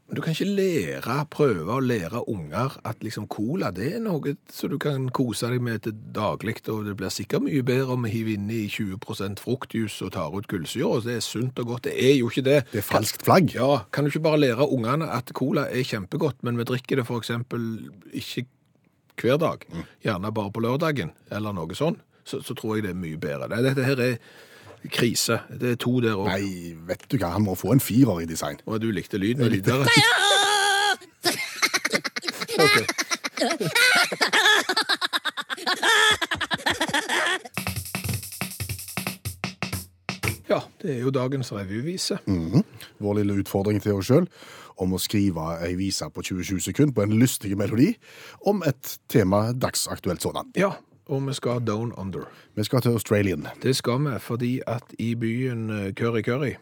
spekulativt. 0.09 0.15
du 0.15 0.21
kan 0.21 0.31
ikke 0.33 0.45
lære, 0.45 1.25
prøve 1.29 1.75
å 1.75 1.79
lære 1.79 2.29
unger 2.29 2.79
at 2.85 3.03
liksom 3.03 3.27
cola, 3.27 3.71
det 3.71 3.95
er 3.95 3.99
noe 3.99 4.35
som 4.51 4.69
du 4.69 4.77
kan 4.77 5.09
kose 5.09 5.47
deg 5.47 5.61
med 5.61 5.81
til 5.83 5.93
daglig, 5.93 6.57
og 6.67 6.85
det 6.85 6.97
blir 6.97 7.09
sikkert 7.09 7.43
mye 7.43 7.63
bedre 7.63 7.93
om 7.93 8.03
vi 8.03 8.09
hiver 8.09 8.33
inn 8.33 8.49
i 8.49 8.67
20% 8.67 9.39
fruktjus 9.39 10.01
og 10.01 10.13
tar 10.13 10.33
ut 10.33 10.47
kullsyre, 10.47 10.87
og 10.87 11.05
det 11.05 11.15
er 11.17 11.21
sunt 11.21 11.59
og 11.59 11.65
godt. 11.65 11.83
Det 11.83 11.95
er 11.95 12.15
jo 12.17 12.29
ikke 12.29 12.45
det. 12.45 12.59
Det 12.71 12.79
er 12.79 12.87
falskt 12.89 13.25
flagg. 13.25 13.53
Ja, 13.53 13.85
kan 13.91 14.03
du 14.03 14.09
ikke 14.09 14.25
bare 14.25 14.39
lære 14.39 14.69
ungene 14.69 15.09
at 15.11 15.31
cola 15.33 15.67
er 15.69 15.83
kjempegodt, 15.83 16.43
men 16.43 16.57
vi 16.57 16.67
drikker 16.67 17.01
det 17.01 17.07
eksempel 17.09 17.89
ikke 18.13 18.47
hver 19.19 19.37
dag, 19.37 19.65
gjerne 20.03 20.31
bare 20.31 20.51
på 20.51 20.61
lørdagen, 20.63 21.11
eller 21.31 21.51
noe 21.51 21.75
sånt, 21.75 21.99
så, 22.23 22.39
så 22.41 22.53
tror 22.55 22.77
jeg 22.77 22.85
det 22.85 22.93
er 22.93 23.01
mye 23.01 23.17
bedre. 23.19 23.49
Dette 23.63 23.83
her 23.83 23.99
er 23.99 24.15
krise. 24.87 25.39
Det 25.61 25.71
er 25.71 25.75
to 25.75 25.99
der 25.99 26.15
også. 26.15 26.37
Nei, 26.37 26.75
vet 26.87 27.03
du 27.11 27.17
hva, 27.17 27.33
han 27.35 27.43
må 27.43 27.55
få 27.59 27.73
en 27.75 27.83
firer 27.83 28.23
i 28.23 28.29
design. 28.29 28.61
Og 28.65 28.81
du 28.81 28.89
likte 28.95 29.19
lyden 29.19 29.49
litt 29.51 29.65
bedre? 29.67 29.85
Ja, 40.49 40.63
det 40.81 40.95
er 40.95 41.03
jo 41.03 41.11
dagens 41.13 41.51
revyvise. 41.53 42.17
Vår 42.99 43.19
lille 43.19 43.37
utfordring 43.43 43.81
til 43.83 43.99
oss 43.99 44.09
sjøl 44.09 44.25
om 44.79 44.95
å 44.95 44.99
skrive 45.01 45.59
ei 45.65 45.75
vise 45.77 46.07
på 46.09 46.23
27 46.25 46.59
sekunder 46.69 46.95
på 46.95 47.03
en 47.05 47.17
lystig 47.19 47.51
melodi 47.59 47.91
om 48.49 48.63
et 48.65 48.97
tema 49.11 49.49
dagsaktuelt 49.53 50.23
sådan. 50.23 50.49
Ja, 50.57 50.71
og 51.09 51.27
vi 51.27 51.33
skal 51.33 51.59
down 51.67 51.91
under. 51.97 52.27
Vi 52.55 52.63
skal 52.63 52.81
til 52.81 52.89
Australian. 52.95 53.47
Det 53.63 53.75
skal 53.75 53.99
vi 54.05 54.19
fordi 54.19 54.61
at 54.67 54.83
i 54.99 55.15
byen 55.15 55.69
eh, 55.69 55.93
Curry 55.93 56.21
Curry 56.21 56.53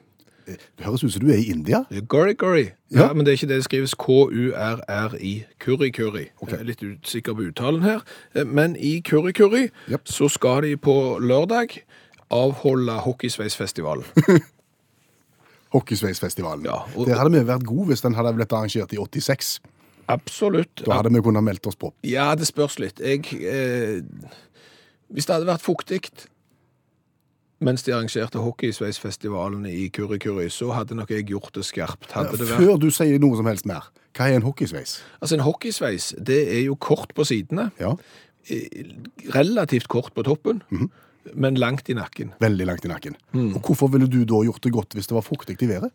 Det 0.47 0.85
høres 0.85 1.03
ut 1.03 1.11
som 1.13 1.21
du 1.25 1.27
er 1.31 1.35
i 1.41 1.49
India. 1.51 1.81
Curry 2.07 2.33
Curry. 2.39 2.65
Ja. 2.91 3.01
Ja. 3.07 3.13
men 3.13 3.25
det 3.25 3.31
er 3.31 3.35
ikke 3.35 3.47
det. 3.47 3.55
Det 3.55 3.63
skrives 3.63 3.93
K-U-R-R-I. 3.99 5.43
Curry 5.59 5.89
Curry. 5.91 6.25
Er 6.47 6.63
litt 6.63 6.83
usikker 6.83 7.33
på 7.35 7.41
uttalen 7.49 7.81
her. 7.83 7.99
Eh, 8.35 8.45
Men 8.47 8.75
i 8.79 9.01
Curry 9.09 9.31
Curry 9.35 9.67
yep. 9.91 10.01
så 10.07 10.29
skal 10.29 10.63
de 10.63 10.77
på 10.77 11.17
lørdag 11.19 11.67
avholde 12.31 12.91
Hockeysveisfestivalen. 12.91 14.03
Hockeysveisfestivalen. 15.73 16.65
Ja, 16.65 16.77
og- 16.95 17.05
Der 17.07 17.15
hadde 17.17 17.31
vi 17.31 17.47
vært 17.47 17.65
gode 17.65 17.85
hvis 17.87 18.01
den 18.01 18.13
hadde 18.15 18.33
blitt 18.33 18.51
arrangert 18.51 18.93
i 18.93 18.97
86. 18.97 19.59
Absolutt. 20.07 20.85
Da 20.85 21.01
hadde 21.01 21.11
vi 21.13 21.21
kunnet 21.25 21.43
meldt 21.43 21.67
oss 21.67 21.75
på. 21.79 21.91
Ja, 22.07 22.31
det 22.35 22.47
spørs 22.47 22.79
litt. 22.79 23.01
Jeg, 23.03 23.27
eh, 23.43 24.01
hvis 25.11 25.27
det 25.27 25.35
hadde 25.35 25.49
vært 25.49 25.65
fuktig 25.65 26.01
mens 27.63 27.81
de 27.83 27.93
arrangerte 27.95 28.37
hockeysveisfestivalen 28.37 29.65
i 29.65 29.87
Kurikuri, 29.89 30.45
så 30.53 30.69
hadde 30.75 30.97
nok 30.97 31.09
jeg 31.09 31.25
gjort 31.31 31.55
det 31.57 31.65
skarpt. 31.65 32.11
Hadde 32.13 32.37
det 32.37 32.49
vært 32.51 32.61
Før 32.61 32.77
du 32.81 32.91
sier 32.93 33.17
noe 33.21 33.39
som 33.39 33.49
helst 33.49 33.65
mer, 33.69 33.87
hva 34.13 34.29
er 34.29 34.37
en 34.37 34.45
hockeysveis? 34.45 34.99
Altså, 35.21 35.37
en 35.39 35.45
hockeysveis, 35.45 36.11
det 36.21 36.37
er 36.53 36.63
jo 36.67 36.75
kort 36.75 37.15
på 37.17 37.25
sidene, 37.27 37.71
Ja, 37.81 37.95
relativt 39.33 39.89
kort 39.91 40.13
på 40.15 40.23
toppen, 40.23 40.61
men 41.33 41.57
langt 41.59 41.89
i 41.89 41.97
nakken. 41.97 42.31
veldig 42.39 42.65
langt 42.69 42.85
i 42.85 42.87
nakken. 42.87 43.17
Mm. 43.33 43.55
Og 43.55 43.61
hvorfor 43.61 43.91
ville 43.91 44.07
du 44.07 44.23
da 44.23 44.43
gjort 44.45 44.63
det 44.63 44.71
godt 44.71 44.93
hvis 44.93 45.09
det 45.09 45.17
var 45.17 45.25
fuktig 45.25 45.57
i 45.61 45.67
været? 45.67 45.91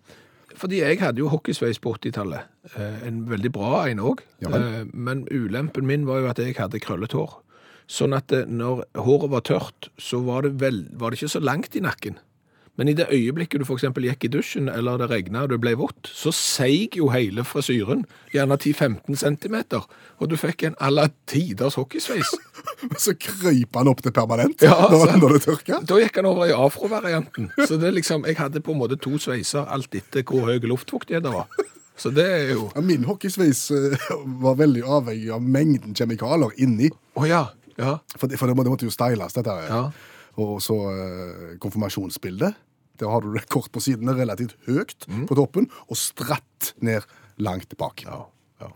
Fordi 0.58 0.80
jeg 0.82 0.98
hadde 1.00 1.22
jo 1.22 1.30
hockeysveis 1.32 1.78
på 1.82 1.94
80-tallet. 1.96 2.48
Eh, 2.76 3.06
En 3.08 3.22
veldig 3.30 3.52
bra 3.52 3.86
en 3.88 4.00
òg. 4.00 4.20
Ja. 4.42 4.50
Men 4.92 5.26
ulempen 5.30 5.86
min 5.88 6.06
var 6.06 6.20
jo 6.22 6.28
at 6.32 6.38
jeg 6.42 6.56
hadde 6.58 6.80
krøllet 6.82 7.12
hår. 7.16 7.38
Sånn 7.90 8.14
at 8.16 8.32
eh, 8.32 8.44
når 8.48 8.84
håret 8.96 9.32
var 9.32 9.46
tørt, 9.48 9.88
så 9.98 10.20
var 10.24 10.46
det, 10.46 10.54
vel, 10.60 10.84
var 10.96 11.10
det 11.10 11.20
ikke 11.20 11.34
så 11.36 11.42
langt 11.42 11.76
i 11.76 11.82
nakken. 11.84 12.18
Men 12.80 12.88
i 12.88 12.94
det 12.96 13.04
øyeblikket 13.12 13.60
du 13.60 13.66
f.eks. 13.68 13.82
gikk 14.00 14.24
i 14.24 14.30
dusjen, 14.32 14.68
eller 14.72 14.96
det 15.02 15.10
regna 15.10 15.42
og 15.44 15.50
det 15.52 15.58
ble 15.60 15.74
vått, 15.76 16.08
så 16.08 16.32
seig 16.32 16.96
jo 16.96 17.10
hele 17.12 17.44
frisyren, 17.44 18.06
gjerne 18.32 18.56
10-15 18.56 19.18
cm, 19.20 19.58
og 19.76 20.30
du 20.30 20.38
fikk 20.40 20.64
en 20.70 20.78
alla 20.80 21.10
tiders 21.28 21.76
hockeysveis. 21.76 22.32
Så 23.04 23.14
krøyp 23.18 23.76
han 23.78 23.88
opp 23.92 24.00
til 24.04 24.12
permanent 24.16 24.62
Ja, 24.64 24.74
når, 24.90 25.04
han, 25.10 25.20
når 25.22 25.36
det 25.36 25.42
tørka. 25.46 25.80
Da 25.86 25.98
gikk 26.02 26.16
han 26.20 26.28
over 26.30 26.48
i 26.50 26.54
afro-varianten. 26.56 27.50
Så 27.66 27.78
det 27.80 27.92
liksom, 27.94 28.24
jeg 28.26 28.36
hadde 28.40 28.60
på 28.64 28.74
en 28.74 28.80
måte 28.82 28.98
to 29.00 29.14
sveiser, 29.22 29.64
alt 29.70 29.94
etter 29.94 30.24
hvor 30.26 30.48
høy 30.50 30.58
luftfuktighet 30.66 31.22
det 31.26 31.32
var. 31.34 31.46
Så 31.96 32.10
det 32.14 32.24
er 32.24 32.52
jo 32.54 32.70
Ja, 32.74 32.80
Min 32.82 33.04
hockeysveis 33.04 33.66
eh, 33.76 33.98
var 34.42 34.56
veldig 34.58 34.82
avhengig 34.82 35.28
av 35.36 35.42
mengden 35.44 35.94
kjemikalier 35.94 36.54
inni. 36.64 36.88
Oh, 37.14 37.26
ja. 37.28 37.44
Ja. 37.76 37.98
For, 38.16 38.26
det, 38.28 38.38
for 38.40 38.48
det, 38.50 38.56
må, 38.56 38.64
det 38.66 38.72
måtte 38.72 38.88
jo 38.88 38.92
styles, 38.94 39.36
dette. 39.36 39.52
her. 39.52 39.68
Ja. 39.68 39.82
Og 40.42 40.58
så 40.64 40.76
eh, 40.90 41.56
konfirmasjonsbildet. 41.62 42.56
Der 43.00 43.08
har 43.12 43.20
du 43.24 43.30
det 43.34 43.44
kort 43.50 43.70
på 43.72 43.80
sidene, 43.84 44.14
relativt 44.16 44.56
høyt 44.68 45.06
Mm. 45.08 45.26
på 45.28 45.34
toppen, 45.38 45.68
og 45.90 45.96
stratt 45.98 46.72
ned 46.84 47.02
langt 47.42 47.72
bak. 47.80 48.02
Ja, 48.06 48.22
ja. 48.62 48.70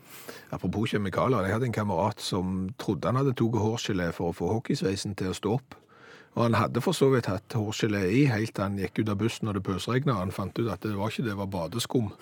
Apropos 0.55 0.93
kjemikalier, 0.93 1.47
jeg 1.47 1.57
hadde 1.57 1.69
en 1.71 1.75
kamerat 1.75 2.23
som 2.23 2.69
trodde 2.79 3.11
han 3.11 3.19
hadde 3.19 3.35
tatt 3.39 3.59
hårgelé 3.63 4.13
for 4.15 4.31
å 4.31 4.37
få 4.37 4.53
hockeysveisen 4.59 5.17
til 5.19 5.33
å 5.33 5.39
stå 5.39 5.57
opp. 5.59 5.77
Og 6.37 6.43
han 6.45 6.59
hadde 6.59 6.83
for 6.85 6.97
så 6.97 7.09
vidt 7.15 7.31
hatt 7.31 7.57
hårgelé 7.57 8.05
i 8.13 8.27
helt 8.29 8.53
til 8.55 8.67
han 8.67 8.79
gikk 8.81 9.01
ut 9.01 9.13
av 9.15 9.21
bussen 9.23 9.49
og 9.49 9.57
det 9.57 9.65
pøsregna. 9.67 10.21
Han 10.21 10.35
fant 10.37 10.59
ut 10.61 10.69
at 10.69 10.85
det 10.85 10.97
var 10.99 11.11
ikke 11.11 11.25
det, 11.25 11.33
det 11.33 11.41
var 11.41 11.53
badeskum. 11.55 12.13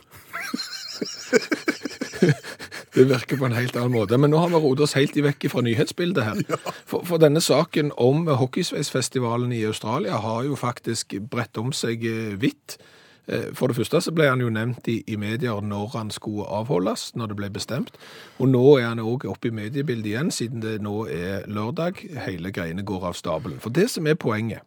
Det 2.95 3.09
virker 3.11 3.37
på 3.37 3.49
en 3.49 3.57
helt 3.57 3.77
annen 3.77 3.91
måte. 3.91 4.19
Men 4.19 4.31
nå 4.31 4.39
har 4.39 4.53
vi 4.53 4.61
rodet 4.63 4.87
oss 4.87 4.95
helt 4.95 5.17
i 5.19 5.25
vekk 5.25 5.49
fra 5.51 5.65
nyhetsbildet 5.67 6.27
her. 6.29 6.59
For, 6.87 7.03
for 7.03 7.19
denne 7.19 7.43
saken 7.43 7.91
om 7.99 8.29
hockeysveisfestivalen 8.31 9.53
i 9.53 9.65
Australia 9.67 10.21
har 10.23 10.45
jo 10.47 10.55
faktisk 10.59 11.17
bredt 11.31 11.59
om 11.59 11.73
seg 11.75 12.07
eh, 12.07 12.37
vidt. 12.39 12.79
Eh, 13.27 13.53
For 13.55 13.67
det 13.69 13.77
første 13.77 14.01
så 14.05 14.13
ble 14.15 14.29
han 14.29 14.41
jo 14.41 14.51
nevnt 14.53 14.89
i, 14.89 15.03
i 15.07 15.17
medier 15.17 15.61
når 15.65 15.93
han 15.97 16.11
skulle 16.11 16.49
avholdes, 16.49 17.13
når 17.17 17.33
det 17.33 17.37
ble 17.37 17.51
bestemt. 17.51 17.97
Og 18.39 18.49
nå 18.49 18.65
er 18.79 18.91
han 18.91 19.03
òg 19.03 19.25
oppe 19.31 19.49
i 19.49 19.55
mediebildet 19.55 20.13
igjen, 20.13 20.31
siden 20.35 20.65
det 20.65 20.81
nå 20.85 21.07
er 21.07 21.47
lørdag. 21.49 22.05
Hele 22.27 22.53
greiene 22.53 22.85
går 22.85 23.09
av 23.11 23.17
stabelen. 23.19 23.61
For 23.61 23.71
det 23.75 23.89
som 23.91 24.07
er 24.07 24.21
poenget, 24.21 24.63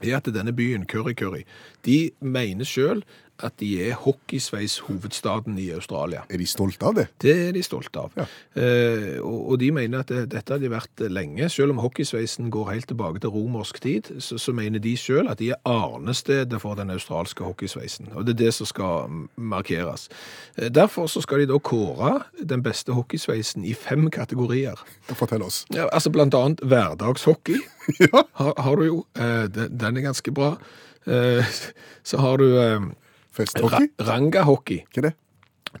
er 0.00 0.16
at 0.16 0.30
denne 0.32 0.52
byen, 0.56 0.86
Curry 0.88 1.14
Curry, 1.14 1.42
de 1.84 2.10
mener 2.20 2.64
sjøl 2.64 3.02
at 3.46 3.56
de 3.60 3.70
er 3.88 3.94
hockeysveis-hovedstaden 4.00 5.58
i 5.58 5.70
Australia. 5.74 6.22
Er 6.30 6.38
de 6.40 6.46
stolte 6.46 6.86
av 6.86 6.94
det? 6.98 7.06
Det 7.22 7.34
er 7.48 7.52
de 7.56 7.62
stolte 7.64 8.02
av. 8.02 8.12
Ja. 8.18 8.26
Eh, 8.60 9.18
og, 9.20 9.50
og 9.52 9.58
de 9.62 9.70
mener 9.74 10.02
at 10.04 10.10
det, 10.12 10.26
dette 10.32 10.54
har 10.54 10.60
de 10.62 10.70
vært 10.72 11.04
lenge. 11.10 11.48
Selv 11.52 11.74
om 11.74 11.80
hockeysveisen 11.82 12.50
går 12.52 12.70
helt 12.72 12.88
tilbake 12.90 13.22
til 13.22 13.32
romersk 13.34 13.80
tid, 13.84 14.10
så, 14.22 14.38
så 14.40 14.54
mener 14.56 14.82
de 14.82 14.94
selv 15.00 15.30
at 15.32 15.40
de 15.40 15.50
er 15.54 15.60
arnestedet 15.68 16.60
for 16.62 16.78
den 16.78 16.90
australske 16.94 17.44
hockeysveisen. 17.46 18.10
Og 18.14 18.26
det 18.26 18.36
er 18.36 18.42
det 18.46 18.54
som 18.56 18.68
skal 18.70 19.20
markeres. 19.36 20.08
Eh, 20.56 20.68
derfor 20.72 21.08
så 21.10 21.22
skal 21.24 21.44
de 21.44 21.50
da 21.52 21.58
kåre 21.58 22.20
den 22.40 22.62
beste 22.66 22.94
hockeysveisen 22.96 23.64
i 23.68 23.74
fem 23.74 24.08
kategorier. 24.10 24.80
Fortell 25.12 25.42
oss. 25.46 25.64
Ja, 25.74 25.88
altså 25.92 26.12
blant 26.14 26.34
annet 26.36 26.62
hverdagshockey 26.64 27.60
Ja. 28.00 28.22
har, 28.38 28.54
har 28.58 28.76
du 28.76 28.84
jo. 28.86 28.98
Eh, 29.16 29.46
den, 29.50 29.78
den 29.80 29.96
er 29.98 30.04
ganske 30.10 30.32
bra. 30.34 30.54
Eh, 31.06 31.44
så 32.10 32.20
har 32.20 32.36
du 32.40 32.46
eh, 32.60 32.80
Festhockey? 33.34 33.90
ra 34.00 34.14
rangahockey. 34.14 34.84
Hva 34.90 35.02
er 35.02 35.08
det? 35.10 35.16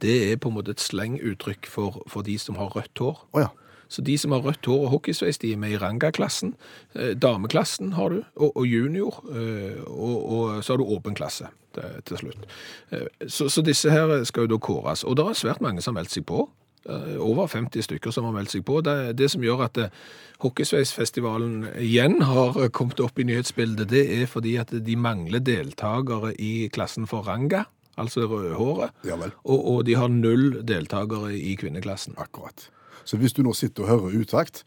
Det 0.00 0.32
er 0.32 0.36
på 0.38 0.50
en 0.50 0.54
måte 0.54 0.74
et 0.74 0.82
slenguttrykk 0.82 1.66
for, 1.66 2.02
for 2.10 2.22
de 2.26 2.36
som 2.38 2.58
har 2.60 2.70
rødt 2.76 3.02
hår. 3.02 3.24
Oh, 3.32 3.40
ja. 3.42 3.48
Så 3.90 4.04
de 4.06 4.14
som 4.18 4.30
har 4.30 4.44
rødt 4.46 4.66
hår 4.70 4.84
og 4.86 4.92
hockeysveis, 4.94 5.40
de 5.42 5.50
er 5.52 5.58
med 5.58 5.74
i 5.74 5.78
ranga-klassen. 5.82 6.54
Eh, 6.94 7.16
dameklassen 7.18 7.96
har 7.98 8.14
du, 8.14 8.20
og, 8.36 8.52
og 8.54 8.66
junior. 8.66 9.18
Eh, 9.34 9.80
og, 9.86 10.16
og 10.30 10.64
så 10.64 10.72
har 10.72 10.78
du 10.78 10.86
åpen 10.94 11.16
klasse 11.18 11.50
til, 11.74 11.98
til 12.06 12.22
slutt. 12.22 12.46
Eh, 12.94 13.08
så, 13.26 13.48
så 13.50 13.64
disse 13.66 13.90
her 13.90 14.22
skal 14.30 14.46
jo 14.46 14.54
da 14.54 14.60
kåres. 14.62 15.02
Og 15.02 15.18
det 15.18 15.26
er 15.26 15.40
svært 15.42 15.64
mange 15.64 15.82
som 15.82 15.96
har 15.96 16.04
meldt 16.04 16.14
seg 16.14 16.28
på. 16.30 16.46
Eh, 16.88 17.16
over 17.20 17.46
50 17.46 17.82
stykker 17.82 18.10
som 18.10 18.24
har 18.24 18.32
meldt 18.32 18.54
seg 18.54 18.64
på. 18.64 18.78
Det, 18.80 19.12
det 19.18 19.28
som 19.32 19.44
gjør 19.44 19.66
at 19.66 19.80
eh, 19.82 19.92
Hockeysveisfestivalen 20.40 21.66
igjen 21.76 22.22
har 22.24 22.56
eh, 22.56 22.70
kommet 22.72 23.02
opp 23.04 23.20
i 23.20 23.26
nyhetsbildet, 23.28 23.90
det 23.92 24.06
er 24.16 24.30
fordi 24.30 24.56
at 24.62 24.72
de 24.72 24.96
mangler 24.96 25.44
deltakere 25.44 26.32
i 26.40 26.70
klassen 26.72 27.04
for 27.10 27.28
ranga, 27.28 27.66
altså 28.00 28.24
rødhåret. 28.30 28.96
Ja. 29.04 29.20
Og, 29.44 29.58
og 29.60 29.84
de 29.90 29.98
har 30.00 30.08
null 30.08 30.62
deltakere 30.64 31.34
i 31.36 31.52
kvinneklassen. 31.60 32.16
Akkurat. 32.16 32.70
Så 33.04 33.16
hvis 33.20 33.32
du 33.32 33.42
nå 33.42 33.52
sitter 33.56 33.82
og 33.84 33.88
hører 33.88 34.20
utakt, 34.22 34.62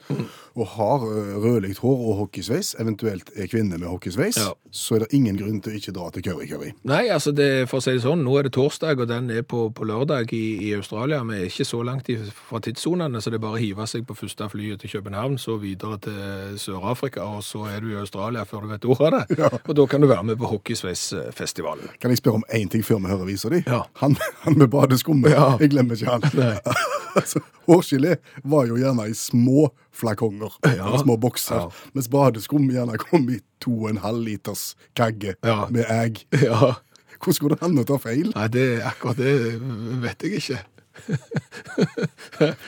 og 0.55 0.67
har 0.75 1.03
rødlikt 1.43 1.79
hår 1.83 2.01
og 2.09 2.17
hockeysveis, 2.23 2.75
eventuelt 2.79 3.29
er 3.35 3.47
kvinne 3.47 3.77
med 3.77 3.87
hockeysveis, 3.87 4.37
Ja. 4.37 4.51
så 4.71 4.95
er 4.95 4.99
det 5.05 5.13
ingen 5.13 5.37
grunn 5.37 5.61
til 5.61 5.73
å 5.73 5.75
ikke 5.79 5.93
dra 5.95 6.09
til 6.11 6.23
Curry 6.23 6.47
Curry. 6.49 6.71
Nei, 6.83 7.07
altså 7.13 7.31
det, 7.35 7.69
for 7.69 7.77
å 7.79 7.83
si 7.85 7.91
det 7.95 8.03
sånn, 8.03 8.23
nå 8.25 8.37
er 8.39 8.43
det 8.47 8.53
torsdag, 8.57 8.99
og 8.99 9.07
den 9.07 9.29
er 9.31 9.41
på, 9.43 9.67
på 9.73 9.85
lørdag 9.87 10.33
i, 10.33 10.69
i 10.69 10.73
Australia. 10.75 11.21
Vi 11.23 11.37
er 11.41 11.45
ikke 11.49 11.65
så 11.65 11.81
langt 11.85 12.09
fra 12.49 12.59
tidssonene, 12.63 13.21
så 13.21 13.29
det 13.33 13.39
er 13.39 13.45
bare 13.45 13.57
å 13.59 13.61
hive 13.63 13.87
seg 13.87 14.05
på 14.09 14.15
første 14.17 14.49
flyet 14.51 14.81
til 14.83 14.89
København, 14.97 15.37
så 15.41 15.57
videre 15.61 15.97
til 16.03 16.57
Sør-Afrika, 16.59 17.23
og 17.23 17.43
så 17.43 17.65
er 17.71 17.79
du 17.81 17.91
i 17.93 17.99
Australia 18.01 18.43
før 18.49 18.65
du 18.67 18.73
vet 18.73 18.85
ordet 18.85 19.13
av 19.13 19.27
det. 19.29 19.51
Og 19.69 19.75
da 19.77 19.85
kan 19.89 20.01
du 20.01 20.07
være 20.09 20.23
med 20.31 20.37
på 20.41 20.49
Hockeysveisfestivalen. 20.53 21.89
Kan 22.01 22.11
jeg 22.11 22.17
spørre 22.21 22.41
om 22.41 22.45
én 22.53 22.69
ting 22.69 22.83
før 22.85 22.99
vi 23.03 23.11
hører 23.13 23.25
visa 23.29 23.49
di? 23.53 23.63
Ja. 23.67 23.83
Han, 24.01 24.17
han 24.43 24.57
med 24.57 24.67
badeskummet. 24.73 25.31
Ja. 25.31 25.53
Jeg 25.61 25.69
glemmer 25.75 25.95
ikke 25.99 26.17
han. 26.17 26.59
Altså, 27.13 27.43
Hårgelé 27.69 28.15
var 28.43 28.65
jo 28.69 28.75
gjerne 28.79 29.09
i 29.09 29.13
små 29.17 29.69
flakonger, 29.91 30.51
Ja. 30.65 30.87
eller 30.87 30.97
små 31.03 31.17
bokser, 31.19 31.55
Ja. 31.55 31.69
mens 31.93 32.07
badeskum 32.09 32.69
gjerne 32.71 32.97
kom 32.97 33.29
i 33.29 33.39
to 33.59 33.71
og 33.83 33.89
en 33.89 33.97
halv 34.03 34.23
liters 34.25 34.75
kagge 34.95 35.35
Ja. 35.43 35.67
med 35.69 35.85
egg. 35.89 36.25
Ja, 36.41 36.75
Hvordan 37.23 37.39
går 37.39 37.49
det 37.53 37.63
an 37.63 37.77
å 37.79 37.83
ta 37.87 37.97
feil? 37.97 38.31
Nei, 38.35 38.47
det, 38.51 38.81
akkurat 38.83 39.15
det 39.15 39.59
vet 40.03 40.23
jeg 40.23 40.31
ikke. 40.41 40.57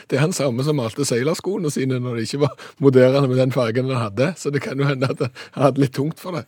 det 0.08 0.16
er 0.16 0.22
han 0.22 0.32
samme 0.32 0.64
som 0.66 0.76
malte 0.80 1.04
seilerskoene 1.06 1.70
sine 1.70 1.98
når 2.02 2.16
de 2.16 2.24
ikke 2.26 2.40
var 2.46 2.54
moderne 2.82 3.26
med 3.28 3.36
den 3.38 3.52
fargen 3.54 3.90
han 3.92 4.00
hadde, 4.08 4.30
så 4.40 4.50
det 4.50 4.62
kan 4.64 4.78
jo 4.80 4.88
hende 4.88 5.10
at 5.12 5.20
han 5.26 5.62
hadde 5.66 5.82
litt 5.84 5.92
tungt 5.96 6.18
for 6.22 6.32
det. 6.38 6.46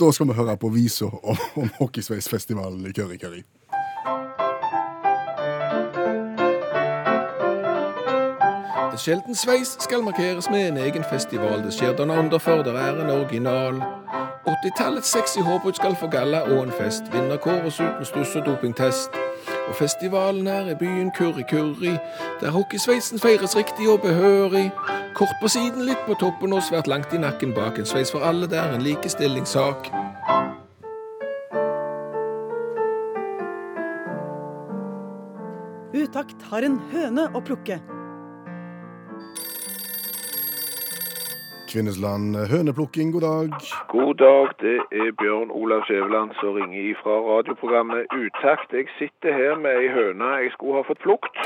Da 0.00 0.10
skal 0.10 0.26
vi 0.26 0.34
høre 0.34 0.56
på 0.58 0.72
visa 0.74 1.06
om, 1.06 1.38
om 1.62 1.70
Hockeysveisfestivalen 1.78 2.84
i 2.88 2.92
Curry 2.96 3.18
Curry. 3.22 3.44
Sjelden 8.98 9.34
sveis 9.34 9.76
skal 9.80 10.02
markeres 10.02 10.50
med 10.50 10.68
en 10.68 10.76
egen 10.76 11.04
festival. 11.04 11.62
Det 11.64 11.72
skjer 11.74 11.96
den 11.96 12.10
andre 12.10 12.40
før 12.40 12.62
det 12.62 12.74
er 12.76 13.00
en 13.00 13.10
original. 13.10 13.82
80-tallets 14.46 15.08
sexy 15.08 15.40
hårbrud 15.40 15.72
skal 15.72 15.96
få 15.96 16.06
galla 16.06 16.42
og 16.42 16.62
en 16.62 16.72
fest. 16.72 17.02
Vinner 17.12 17.36
kåres 17.36 17.80
uten 17.80 18.04
stuss 18.04 18.36
og 18.36 18.46
dopingtest. 18.46 19.10
Og 19.68 19.74
festivalen 19.74 20.46
er 20.46 20.70
i 20.70 20.74
byen 20.74 21.10
Kurri 21.16 21.42
Kurri, 21.50 21.96
der 22.40 22.50
hockeysveisen 22.50 23.18
feires 23.18 23.56
riktig 23.56 23.88
og 23.88 24.00
behørig. 24.00 24.70
Kort 25.14 25.34
på 25.42 25.48
siden, 25.48 25.86
litt 25.86 26.04
på 26.06 26.14
toppen 26.20 26.52
og 26.52 26.62
svært 26.62 26.86
langt 26.86 27.14
i 27.14 27.18
nakken 27.18 27.54
bak. 27.54 27.78
En 27.78 27.86
sveis 27.86 28.12
for 28.12 28.20
alle, 28.20 28.50
det 28.50 28.58
er 28.58 28.74
en 28.74 28.82
likestillingssak. 28.82 29.88
Utakt 35.94 36.42
har 36.50 36.64
en 36.66 36.80
høne 36.92 37.28
å 37.32 37.40
plukke. 37.40 37.80
Kvinnesland 41.72 42.36
høneplukking, 42.52 43.12
god 43.12 43.20
dag. 43.20 43.48
God 43.88 44.14
dag, 44.14 44.46
det 44.64 44.78
er 45.02 45.10
Bjørn 45.20 45.50
Olav 45.60 45.80
Skjæveland 45.86 46.30
som 46.40 46.50
ringer 46.58 46.94
fra 47.02 47.14
radioprogrammet 47.30 48.02
Utakt. 48.22 48.68
Jeg 48.78 48.86
sitter 48.98 49.30
her 49.40 49.54
med 49.64 49.72
ei 49.80 49.88
høne 49.96 50.28
jeg 50.42 50.50
skulle 50.54 50.76
ha 50.80 50.84
fått 50.90 51.00
plukt. 51.06 51.38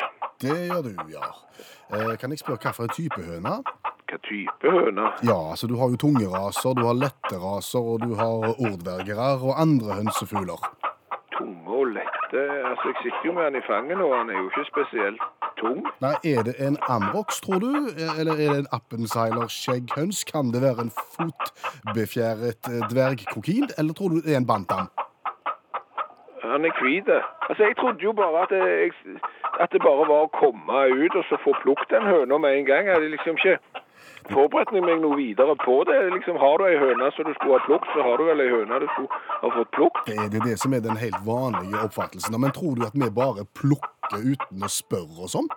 Det 0.43 0.57
gjør 0.69 0.83
du, 0.89 0.93
ja. 1.19 1.29
Eh, 1.95 2.15
kan 2.21 2.35
jeg 2.35 2.43
spørre 2.43 2.59
hva 2.65 2.73
for 2.79 2.89
en 2.89 2.97
type 2.99 3.21
høne? 3.29 3.55
Hva 4.09 4.19
type 4.27 4.67
høne? 4.79 5.07
Ja, 5.31 5.39
altså 5.53 5.71
du 5.71 5.77
har 5.81 5.95
jo 5.95 6.03
tunge 6.07 6.27
raser, 6.35 6.75
du 6.75 6.85
har 6.91 6.99
lette 7.05 7.35
raser, 7.47 7.83
og 7.93 8.03
du 8.07 8.19
har 8.23 8.51
ordvergere 8.67 9.31
og 9.47 9.53
andre 9.63 10.01
hønsefugler. 10.01 10.61
Tunge 11.39 11.69
og 11.79 11.87
lette. 11.97 12.43
Altså, 12.71 12.85
jeg 12.91 12.97
sitter 13.03 13.25
jo 13.27 13.33
med 13.37 13.45
han 13.45 13.57
i 13.61 13.65
fanget 13.67 13.99
nå, 14.01 14.07
han 14.15 14.31
er 14.31 14.39
jo 14.41 14.47
ikke 14.51 14.65
spesielt 14.73 15.23
tung. 15.61 15.81
Nei, 16.05 16.15
Er 16.33 16.43
det 16.49 16.55
en 16.67 16.77
Amrox, 16.89 17.41
tror 17.45 17.59
du? 17.65 17.73
Eller 18.19 18.35
er 18.45 18.49
det 18.55 18.59
en 18.65 18.71
appenseiler-skjegghøns? 18.79 20.25
Kan 20.33 20.53
det 20.55 20.63
være 20.67 20.87
en 20.87 20.93
fotbefjæret 21.17 22.71
eh, 22.73 22.83
dvergkrokin? 22.93 23.67
Eller 23.79 23.93
tror 23.99 24.09
du 24.09 24.17
det 24.25 24.33
er 24.35 24.41
en 24.43 24.51
bantam? 24.53 24.89
Han 26.53 26.65
er 26.65 26.73
hvit. 26.81 27.09
Altså, 27.49 27.63
jeg 27.69 27.77
trodde 27.81 28.01
jo 28.09 28.13
bare 28.13 28.43
at 28.45 28.51
det, 28.55 28.93
at 29.61 29.73
det 29.73 29.81
bare 29.89 30.05
var 30.13 30.21
å 30.27 30.35
komme 30.43 30.77
ut 31.03 31.15
og 31.21 31.25
så 31.29 31.37
få 31.45 31.53
plukket 31.65 31.91
den 31.97 32.07
høna 32.13 32.39
med 32.39 32.59
en 32.59 32.69
gang. 32.71 32.87
Jeg 32.87 32.95
hadde 32.97 33.15
liksom 33.17 33.37
ikke 33.41 33.59
forberedt 34.33 34.73
meg 34.75 35.03
noe 35.03 35.17
videre 35.19 35.57
på 35.65 35.77
det. 35.89 35.99
Liksom, 36.15 36.39
Har 36.43 36.59
du 36.59 36.65
ei 36.69 36.79
høne 36.81 37.11
som 37.17 37.29
du 37.29 37.35
skulle 37.37 37.59
ha 37.59 37.67
plukket, 37.67 37.93
så 37.95 38.07
har 38.07 38.19
du 38.19 38.25
vel 38.31 38.43
ei 38.45 38.49
høne 38.53 38.81
du 38.83 38.89
skulle 38.95 39.21
ha 39.43 39.53
fått 39.59 39.71
plukket. 39.77 40.09
Det 40.09 40.17
er 40.25 40.33
det, 40.35 40.43
det 40.49 40.57
som 40.63 40.75
er 40.75 40.83
den 40.87 40.99
helt 41.01 41.21
vanlige 41.27 41.85
oppfattelsen. 41.85 42.41
Men 42.41 42.55
tror 42.57 42.75
du 42.77 42.87
at 42.87 42.97
vi 42.97 43.11
bare 43.23 43.47
plukker 43.61 44.27
uten 44.33 44.67
å 44.67 44.73
spørre 44.73 45.29
oss 45.29 45.39
om? 45.39 45.49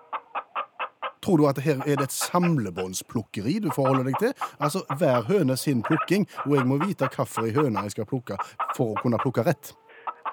Tror 1.24 1.36
du 1.36 1.46
at 1.48 1.58
her 1.60 1.82
er 1.84 2.00
det 2.00 2.08
et 2.08 2.16
samlebåndsplukkeri 2.16 3.58
du 3.60 3.68
forholder 3.76 4.08
deg 4.08 4.16
til? 4.22 4.32
Altså 4.58 4.80
hver 4.98 5.26
høne 5.28 5.56
sin 5.56 5.82
plukking, 5.84 6.26
og 6.46 6.56
jeg 6.56 6.66
må 6.66 6.80
vite 6.80 7.10
hvilken 7.12 7.54
høne 7.58 7.84
jeg 7.84 7.96
skal 7.96 8.08
plukke 8.08 8.40
for 8.76 8.94
å 8.94 9.00
kunne 9.02 9.20
plukke 9.20 9.44
rett. 9.44 9.74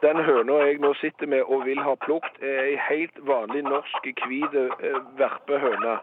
Den 0.02 0.20
høna 0.22 0.60
jeg 0.62 0.78
nå 0.80 0.92
sitter 1.02 1.28
med 1.28 1.50
og 1.50 1.66
vil 1.66 1.80
ha 1.82 1.96
plukket, 2.06 2.36
er 2.46 2.60
ei 2.70 2.76
helt 2.88 3.18
vanlig 3.26 3.64
norsk 3.66 4.10
hvit 4.28 4.58
eh, 4.62 5.00
verpehøne. 5.18 5.96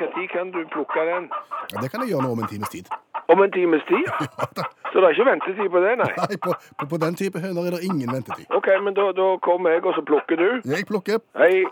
Når 0.00 0.26
kan 0.32 0.50
du 0.52 0.60
plukke 0.72 1.00
den? 1.08 1.28
Ja, 1.72 1.80
det 1.80 1.88
kan 1.90 2.02
jeg 2.04 2.10
gjøre 2.12 2.22
nå 2.26 2.32
om 2.36 2.40
en 2.44 2.48
times 2.50 2.68
tid. 2.68 2.88
Om 3.32 3.40
en 3.42 3.52
times 3.52 3.84
tid? 3.88 4.04
Så 4.92 5.00
det 5.00 5.06
er 5.08 5.14
ikke 5.16 5.24
ventetid 5.30 5.70
på 5.72 5.80
det, 5.84 5.94
nei? 6.02 6.10
Nei, 6.20 6.36
på, 6.44 6.52
på, 6.78 6.88
på 6.92 6.98
den 7.00 7.16
type 7.16 7.40
høner 7.40 7.68
er 7.70 7.76
det 7.78 7.82
ingen 7.88 8.12
ventetid. 8.12 8.44
OK, 8.58 8.68
men 8.84 8.96
da, 8.96 9.08
da 9.16 9.26
kommer 9.44 9.72
jeg, 9.74 9.82
og 9.88 9.96
så 9.96 10.04
plukker 10.08 10.36
du. 10.40 10.46
Jeg 10.68 10.86
plukker. 10.88 11.18
Hei. 11.40 11.64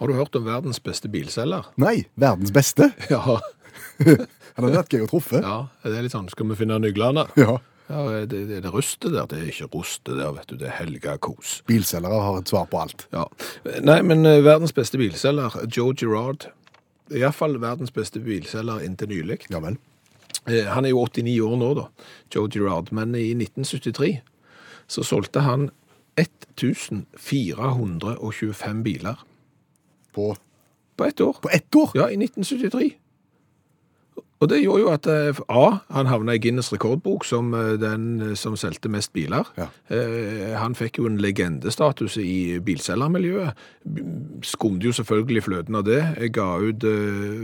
Har 0.00 0.06
du 0.10 0.14
hørt 0.18 0.36
om 0.36 0.46
verdens 0.46 0.80
beste 0.82 1.08
bilselger? 1.12 1.70
Nei, 1.80 2.04
verdens 2.18 2.52
beste. 2.54 2.90
Ja. 3.10 3.20
Han 4.56 4.66
hadde 4.66 4.76
vært 4.76 4.94
gøy 4.94 5.06
å 5.06 5.10
truffe. 5.10 5.40
ja. 5.44 5.56
Det 5.86 5.96
er 5.96 6.06
litt 6.06 6.14
sånn, 6.14 6.28
skal 6.32 6.50
vi 6.50 6.58
finne 6.58 6.78
nøklene? 6.82 7.26
Ja. 7.38 7.58
Ja, 7.90 8.04
det, 8.30 8.44
det, 8.46 8.60
det 8.62 8.70
rustet 8.70 9.10
der, 9.16 9.26
det 9.26 9.38
er 9.40 9.48
ikke 9.50 9.66
rustet 9.74 10.14
der, 10.20 10.30
vet 10.36 10.46
du, 10.46 10.54
det 10.60 10.68
er 10.70 10.76
helga 10.78 11.16
kos. 11.18 11.56
Bilselgere 11.66 12.20
har 12.22 12.36
et 12.38 12.46
svar 12.52 12.68
på 12.70 12.78
alt. 12.78 13.08
Ja. 13.10 13.24
Nei, 13.82 13.96
men 14.06 14.22
eh, 14.28 14.44
verdens 14.46 14.70
beste 14.76 14.94
bilselger, 15.00 15.50
Joe 15.74 15.90
Girard, 15.98 16.46
i 17.10 17.18
hvert 17.24 17.34
fall 17.34 17.58
verdens 17.58 17.90
beste 17.90 18.22
bilselger 18.22 18.78
inntil 18.86 19.10
nylig. 19.10 19.40
Ja 19.50 19.58
vel. 19.64 19.74
Eh, 20.46 20.70
Han 20.70 20.86
er 20.86 20.94
jo 20.94 21.02
89 21.02 21.34
år 21.48 21.56
nå, 21.58 21.72
da, 21.80 21.88
Joe 22.30 22.46
Girard, 22.54 22.92
men 22.94 23.10
i 23.18 23.32
1973 23.34 24.20
så 24.90 25.02
solgte 25.06 25.42
han 25.46 25.68
1425 26.20 28.82
biler 28.86 29.16
På, 30.14 30.36
på 30.96 31.04
ett 31.06 31.20
år. 31.20 31.36
på 31.42 31.48
ett 31.54 31.74
år? 31.74 31.90
Ja, 31.94 32.08
i 32.10 32.16
1973. 32.16 32.90
Og 34.40 34.48
det 34.48 34.62
gjorde 34.62 34.80
jo 34.80 34.88
at 34.88 35.06
eh, 35.10 35.40
A, 35.52 35.64
han 35.92 36.08
havna 36.08 36.32
i 36.32 36.40
Guinness 36.40 36.70
rekordbok 36.72 37.26
som 37.28 37.52
eh, 37.52 37.74
den 37.80 38.04
eh, 38.24 38.36
som 38.40 38.56
solgte 38.56 38.88
mest 38.88 39.12
biler. 39.12 39.44
Ja. 39.60 39.68
Han 40.60 40.74
fikk 40.76 41.00
jo 41.00 41.08
en 41.08 41.18
legendestatus 41.20 42.16
i 42.20 42.58
bilselgermiljøet. 42.64 43.58
Skumde 44.46 44.88
jo 44.88 44.94
selvfølgelig 44.96 45.42
fløten 45.44 45.76
av 45.76 45.84
det. 45.84 46.00
Ga 46.32 46.46
ut 46.62 46.84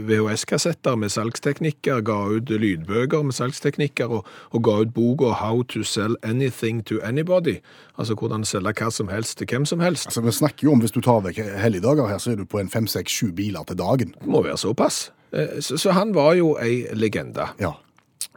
VHS-kassetter 0.07 0.97
med 0.97 1.13
salgsteknikker, 1.13 2.01
ga 2.07 2.17
ut 2.33 2.49
lydbøker 2.49 3.25
med 3.27 3.37
salgsteknikker, 3.37 4.13
og, 4.19 4.31
og 4.55 4.63
ga 4.65 4.79
ut 4.81 4.95
boka 4.95 5.35
How 5.37 5.61
to 5.69 5.83
sell 5.83 6.17
anything 6.23 6.81
to 6.85 7.01
anybody. 7.03 7.59
Altså 7.97 8.17
hvordan 8.17 8.45
selge 8.45 8.73
hva 8.79 8.89
som 8.93 9.11
helst 9.13 9.37
til 9.37 9.51
hvem 9.51 9.67
som 9.69 9.83
helst. 9.83 10.09
Altså, 10.09 10.25
Vi 10.25 10.33
snakker 10.39 10.69
jo 10.69 10.73
om 10.73 10.81
hvis 10.81 10.95
du 10.95 11.01
tar 11.01 11.21
vekk 11.27 11.43
helligdager 11.61 12.09
her, 12.09 12.17
så 12.17 12.33
er 12.33 12.41
du 12.41 12.45
på 12.45 12.63
en 12.63 12.73
fem, 12.73 12.87
seks, 12.89 13.11
sju 13.11 13.31
biler 13.37 13.67
til 13.67 13.77
dagen. 13.77 14.15
Det 14.17 14.33
må 14.33 14.41
være 14.45 14.57
såpass. 14.57 15.07
Eh, 15.33 15.59
Så, 15.61 15.77
så 15.77 15.91
han 15.91 16.13
var 16.15 16.33
jo 16.35 16.55
ei 16.61 16.85
legende. 16.93 17.49
Ja. 17.59 17.73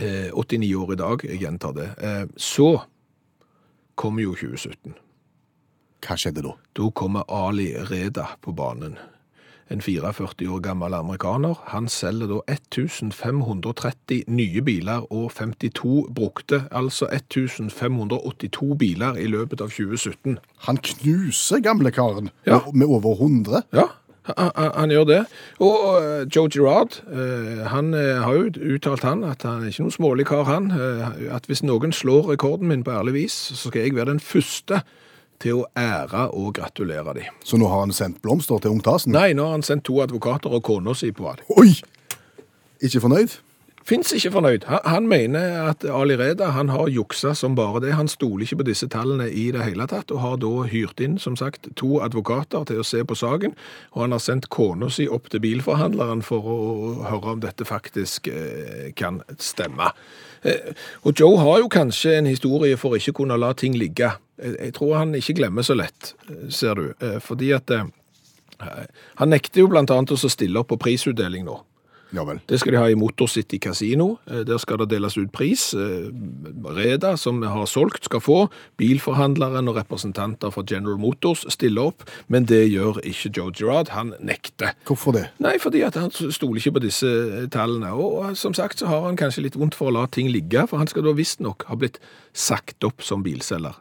Eh, 0.00 0.30
89 0.32 0.74
år 0.76 0.92
i 0.92 0.96
dag, 0.96 1.24
jeg 1.24 1.40
gjentar 1.40 1.72
det. 1.76 1.88
Eh, 2.02 2.24
så 2.36 2.80
kom 3.96 4.18
jo 4.18 4.34
2017. 4.34 4.94
Hva 6.00 6.16
skjedde 6.16 6.42
da? 6.42 6.54
Da 6.74 6.90
kommer 6.96 7.24
Ali 7.28 7.74
Reda 7.76 8.26
på 8.42 8.52
banen. 8.56 8.96
En 9.70 9.80
44 9.80 10.48
år 10.50 10.60
gammel 10.64 10.94
amerikaner. 10.96 11.54
Han 11.70 11.86
selger 11.88 12.26
da 12.26 12.40
1530 12.48 14.24
nye 14.32 14.62
biler 14.66 15.04
og 15.12 15.30
52 15.36 16.08
brukte, 16.16 16.64
altså 16.72 17.06
1582 17.12 18.74
biler 18.80 19.16
i 19.20 19.26
løpet 19.30 19.60
av 19.62 19.70
2017. 19.70 20.38
Han 20.66 20.76
knuser 20.82 21.60
gamlekaren 21.62 22.30
Ja. 22.46 22.58
med, 22.66 22.74
med 22.74 22.86
over 22.86 23.14
100. 23.20 23.62
Ja, 23.72 23.86
han, 24.28 24.50
han- 24.74 24.90
gjør 24.90 25.04
det. 25.08 25.20
Og 25.64 26.02
eh, 26.02 26.26
Joe 26.36 26.48
Girard, 26.52 27.00
eh, 27.12 27.66
han 27.72 27.94
eh, 27.94 28.20
har 28.22 28.34
jo 28.36 28.74
uttalt 28.76 29.02
han 29.06 29.24
at 29.24 29.42
han 29.42 29.62
er 29.64 29.70
ikke 29.72 29.86
noen 29.86 29.94
smålig 29.96 30.26
kar, 30.28 30.44
han. 30.44 30.70
At 31.32 31.46
hvis 31.50 31.62
noen 31.62 31.92
slår 31.92 32.28
rekorden 32.34 32.68
min 32.68 32.84
på 32.84 32.92
ærlig 32.94 33.14
vis, 33.16 33.32
så 33.54 33.70
skal 33.70 33.82
jeg 33.86 33.96
være 33.96 34.12
den 34.12 34.20
første 34.20 34.82
til 35.40 35.62
å 35.62 35.66
ære 35.78 36.26
og 36.36 36.52
gratulere 36.58 37.14
dem. 37.16 37.30
Så 37.44 37.56
nå 37.56 37.68
har 37.72 37.80
han 37.86 37.92
sendt 37.96 38.20
blomster 38.22 38.60
til 38.60 38.74
ungtasen? 38.76 39.12
Nei, 39.16 39.32
nå 39.32 39.46
har 39.48 39.56
han 39.56 39.64
sendt 39.64 39.86
to 39.88 40.02
advokater 40.04 40.52
og 40.52 40.62
kona 40.68 40.92
si 40.94 41.12
på 41.16 41.24
rad. 41.30 41.40
Oi! 41.56 41.72
Ikke 42.84 43.00
fornøyd? 43.00 43.38
Fins 43.90 44.12
ikke 44.14 44.30
fornøyd. 44.36 44.64
Han, 44.70 44.84
han 44.86 45.06
mener 45.10 45.56
at 45.72 45.84
Ali 45.90 46.14
Reda 46.14 46.52
han 46.54 46.68
har 46.70 46.92
juksa 46.94 47.32
som 47.34 47.56
bare 47.58 47.80
det. 47.82 47.96
Han 47.98 48.08
stoler 48.08 48.44
ikke 48.46 48.60
på 48.60 48.66
disse 48.68 48.86
tallene 48.92 49.26
i 49.26 49.48
det 49.50 49.64
hele 49.66 49.86
tatt, 49.90 50.12
og 50.14 50.22
har 50.22 50.36
da 50.44 50.52
hyrt 50.70 51.02
inn 51.02 51.16
som 51.18 51.34
sagt, 51.38 51.66
to 51.80 51.98
advokater 52.04 52.68
til 52.70 52.82
å 52.82 52.86
se 52.86 53.02
på 53.02 53.18
saken. 53.18 53.56
Og 53.96 54.04
han 54.04 54.14
har 54.14 54.22
sendt 54.22 54.46
kona 54.54 54.92
si 54.94 55.08
opp 55.10 55.26
til 55.32 55.42
bilforhandleren 55.42 56.22
for 56.22 56.46
å 56.46 56.58
høre 57.08 57.34
om 57.34 57.42
dette 57.42 57.66
faktisk 57.66 58.30
eh, 58.30 58.92
kan 58.94 59.24
stemme. 59.42 59.90
Eh, 60.46 60.70
og 61.02 61.18
Joe 61.18 61.40
har 61.42 61.64
jo 61.64 61.72
kanskje 61.72 62.14
en 62.20 62.30
historie 62.30 62.78
for 62.78 62.94
ikke 62.94 63.16
kunne 63.18 63.40
la 63.42 63.50
ting 63.58 63.74
ligge. 63.74 64.12
Jeg, 64.38 64.54
jeg 64.54 64.76
tror 64.78 65.00
han 65.00 65.18
ikke 65.18 65.40
glemmer 65.42 65.66
så 65.66 65.74
lett, 65.74 66.14
eh, 66.28 66.46
ser 66.54 66.78
du. 66.78 66.86
Eh, 67.02 67.18
fordi 67.24 67.50
at 67.58 67.74
eh, 67.74 67.90
han 69.18 69.34
nekter 69.34 69.64
jo 69.64 69.72
blant 69.72 69.90
annet 69.90 70.14
å 70.14 70.30
stille 70.30 70.62
opp 70.62 70.70
på 70.70 70.78
prisutdeling 70.78 71.48
nå. 71.48 71.58
Ja 72.16 72.24
vel. 72.26 72.40
Det 72.50 72.58
skal 72.60 72.74
de 72.74 72.78
ha 72.80 72.88
i 72.90 72.96
Motor 72.98 73.28
City 73.30 73.58
Casino. 73.62 74.18
Eh, 74.26 74.42
Der 74.46 74.58
skal 74.58 74.78
det 74.82 74.88
deles 74.90 75.16
ut 75.18 75.30
pris. 75.32 75.74
Eh, 75.74 76.10
Reda, 76.76 77.16
som 77.16 77.42
har 77.42 77.66
solgt, 77.66 78.04
skal 78.04 78.20
få. 78.20 78.38
Bilforhandleren 78.80 79.68
og 79.70 79.76
representanter 79.76 80.50
fra 80.50 80.64
General 80.66 80.98
Motors 80.98 81.44
stiller 81.52 81.90
opp, 81.92 82.02
men 82.28 82.44
det 82.50 82.64
gjør 82.72 82.98
ikke 83.06 83.30
Joe 83.36 83.52
Girard. 83.52 83.88
Han 83.94 84.14
nekter. 84.20 84.74
Hvorfor 84.86 85.12
det? 85.12 85.28
Nei, 85.38 85.56
fordi 85.62 85.82
han 85.86 86.10
stoler 86.10 86.58
ikke 86.60 86.76
på 86.78 86.84
disse 86.86 87.06
eh, 87.10 87.46
tallene. 87.52 87.92
Og 87.94 88.36
som 88.36 88.54
sagt 88.54 88.80
så 88.82 88.90
har 88.90 89.06
han 89.06 89.16
kanskje 89.20 89.46
litt 89.46 89.58
vondt 89.58 89.74
for 89.78 89.90
å 89.90 89.94
la 90.00 90.06
ting 90.06 90.30
ligge, 90.32 90.66
for 90.70 90.78
han 90.82 90.90
skal 90.90 91.06
da 91.06 91.14
visstnok 91.16 91.68
ha 91.70 91.78
blitt 91.78 92.00
sagt 92.34 92.82
opp 92.84 93.02
som 93.02 93.22
bilselger. 93.22 93.78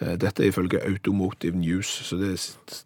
Eh, 0.00 0.16
Dette 0.20 0.44
er 0.44 0.50
ifølge 0.50 0.82
Automotive 0.84 1.56
News, 1.56 1.86
så 1.86 2.18
det 2.20 2.34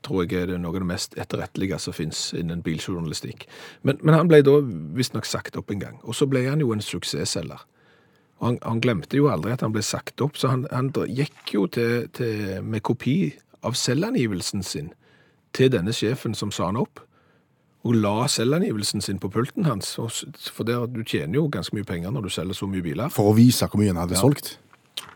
tror 0.07 0.25
jeg 0.25 0.45
er 0.47 0.59
noe 0.59 0.75
av 0.75 0.85
det 0.85 0.91
mest 0.93 1.17
etterrettelige 1.19 1.79
som 1.83 1.97
finnes 1.97 2.31
innen 2.39 2.63
biljournalistikk. 2.63 3.49
Men, 3.83 3.99
men 4.03 4.15
han 4.15 4.31
ble 4.31 4.43
da 4.47 4.61
visstnok 4.97 5.27
sagt 5.27 5.59
opp 5.59 5.73
en 5.75 5.83
gang, 5.83 5.99
og 6.05 6.15
så 6.15 6.29
ble 6.31 6.47
han 6.47 6.63
jo 6.63 6.73
en 6.75 6.85
suksessselger. 6.85 7.67
Og 8.41 8.47
han, 8.47 8.59
han 8.65 8.81
glemte 8.81 9.19
jo 9.19 9.29
aldri 9.33 9.53
at 9.53 9.65
han 9.67 9.75
ble 9.75 9.83
sagt 9.85 10.23
opp, 10.25 10.39
så 10.39 10.55
han, 10.55 10.65
han 10.73 10.93
gikk 11.11 11.55
jo 11.55 11.67
til, 11.69 12.07
til, 12.17 12.61
med 12.65 12.85
kopi 12.87 13.35
av 13.67 13.77
selvangivelsen 13.77 14.65
sin 14.65 14.95
til 15.53 15.73
denne 15.75 15.93
sjefen 15.93 16.37
som 16.39 16.53
sa 16.55 16.71
han 16.71 16.79
opp, 16.81 17.03
og 17.81 17.97
la 17.97 18.29
selvangivelsen 18.29 19.03
sin 19.03 19.19
på 19.19 19.31
pulten 19.33 19.65
hans. 19.65 19.95
For 19.97 20.69
der, 20.69 20.87
du 20.87 21.03
tjener 21.03 21.41
jo 21.41 21.49
ganske 21.53 21.75
mye 21.77 21.89
penger 21.89 22.13
når 22.13 22.29
du 22.29 22.33
selger 22.33 22.57
så 22.57 22.69
mye 22.69 22.85
biler. 22.85 23.13
For 23.13 23.33
å 23.33 23.37
vise 23.37 23.67
hvor 23.67 23.81
mye 23.81 23.93
han 23.93 24.03
hadde 24.03 24.21
solgt? 24.21 24.59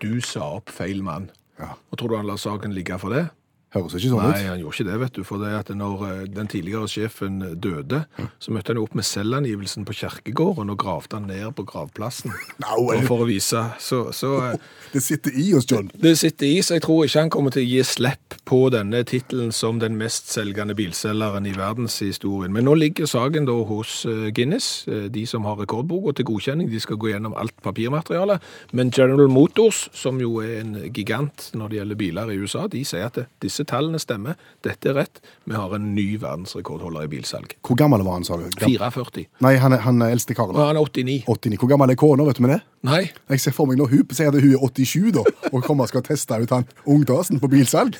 Du 0.00 0.18
sa 0.24 0.48
opp 0.58 0.72
feil 0.72 1.04
mann. 1.04 1.28
Ja. 1.60 1.74
Og 1.90 1.98
tror 1.98 2.10
du 2.10 2.16
han 2.18 2.28
la 2.28 2.36
saken 2.40 2.74
ligge 2.74 2.98
for 2.98 3.14
det? 3.14 3.28
Høres 3.74 3.96
ikke 3.98 4.12
sånn 4.12 4.22
Nei, 4.22 4.38
ut. 4.38 4.48
han 4.52 4.60
gjorde 4.62 4.76
ikke 4.78 4.88
det, 4.90 4.98
vet 5.02 5.16
du. 5.16 5.22
For 5.26 5.42
det 5.42 5.52
at 5.58 5.72
når 5.74 6.04
eh, 6.08 6.20
den 6.30 6.50
tidligere 6.50 6.90
sjefen 6.90 7.40
døde, 7.58 8.04
så 8.38 8.54
møtte 8.54 8.70
han 8.72 8.78
jo 8.78 8.86
opp 8.86 8.94
med 8.98 9.06
selvangivelsen 9.08 9.86
på 9.88 9.96
kjerkegården 9.98 10.70
og 10.70 10.78
gravde 10.80 11.18
han 11.18 11.26
ned 11.30 11.50
på 11.58 11.66
gravplassen. 11.72 12.34
No, 12.64 12.78
eh, 12.94 13.02
for 13.04 13.24
å 13.24 13.26
vise. 13.28 13.60
Så, 13.82 14.06
så 14.14 14.30
eh, 14.46 14.68
det 14.94 15.02
sitter 15.02 15.34
i 15.34 15.48
oss, 15.58 15.66
John. 15.70 15.90
det 16.00 16.14
sitter 16.20 16.46
i, 16.46 16.60
så 16.62 16.78
jeg 16.78 16.84
tror 16.86 17.04
ikke 17.04 17.24
han 17.26 17.32
kommer 17.34 17.54
til 17.54 17.64
å 17.64 17.68
gi 17.68 17.82
slipp 17.86 18.38
på 18.48 18.60
denne 18.72 19.00
tittelen 19.08 19.50
som 19.52 19.80
den 19.82 19.96
mest 19.98 20.30
selgende 20.32 20.76
bilselgeren 20.78 21.46
i 21.48 21.54
verdenshistorien. 21.56 22.52
Men 22.54 22.68
nå 22.68 22.76
ligger 22.78 23.08
saken 23.10 23.48
da 23.48 23.56
hos 23.68 24.04
eh, 24.08 24.28
Guinness, 24.36 24.86
eh, 24.88 25.08
de 25.12 25.24
som 25.28 25.46
har 25.48 25.58
rekordboka 25.60 26.14
til 26.14 26.28
godkjenning. 26.30 26.70
De 26.70 26.80
skal 26.82 27.00
gå 27.00 27.10
gjennom 27.10 27.34
alt 27.40 27.56
papirmaterialet. 27.64 28.44
Men 28.72 28.92
General 28.94 29.30
Motors, 29.32 29.88
som 29.96 30.20
jo 30.22 30.38
er 30.44 30.60
en 30.62 30.76
gigant 30.94 31.50
når 31.56 31.72
det 31.72 31.80
gjelder 31.80 32.00
biler 32.04 32.32
i 32.32 32.38
USA, 32.38 32.66
de 32.70 32.84
sier 32.86 33.08
at 33.08 33.18
det, 33.18 33.28
disse 33.64 33.72
tallene 33.72 33.98
stemmer. 34.00 34.36
Dette 34.62 34.90
er 34.90 34.94
rett. 34.98 35.20
Vi 35.48 35.54
har 35.56 35.72
en 35.74 35.94
ny 35.94 36.18
verdensrekordholder 36.20 37.04
i 37.06 37.08
bilsalg. 37.08 37.56
Hvor 37.64 37.76
gammel 37.76 38.02
var 38.04 38.18
han, 38.18 38.24
sa 38.24 38.36
du? 38.36 38.46
44. 38.60 39.26
Nei, 39.40 39.56
han 39.56 39.72
er, 39.72 39.78
han 39.84 40.00
er 40.02 40.12
eldste 40.14 40.34
karen. 40.36 40.54
Han 40.56 40.76
er 40.76 40.80
89. 40.80 41.24
89. 41.26 41.58
Hvor 41.58 41.68
gammel 41.72 41.90
er 41.90 41.96
kona, 41.96 42.24
vet 42.28 42.36
du 42.38 42.42
med 42.44 42.54
det? 42.56 42.62
Nei, 42.84 43.10
Jeg 43.30 43.40
ser 43.40 43.52
for 43.56 43.66
meg 43.66 43.78
når 43.78 43.88
hun 43.90 44.08
sier 44.12 44.28
at 44.28 44.40
hun 44.40 44.52
er 44.54 44.60
87 44.60 45.12
da, 45.16 45.24
og 45.52 45.62
kommer 45.64 45.84
og 45.84 45.88
skal 45.92 46.04
teste 46.04 46.36
ut 46.36 46.50
han 46.52 46.66
ungdasen 46.86 47.40
på 47.40 47.48
bilsalg. 47.48 47.96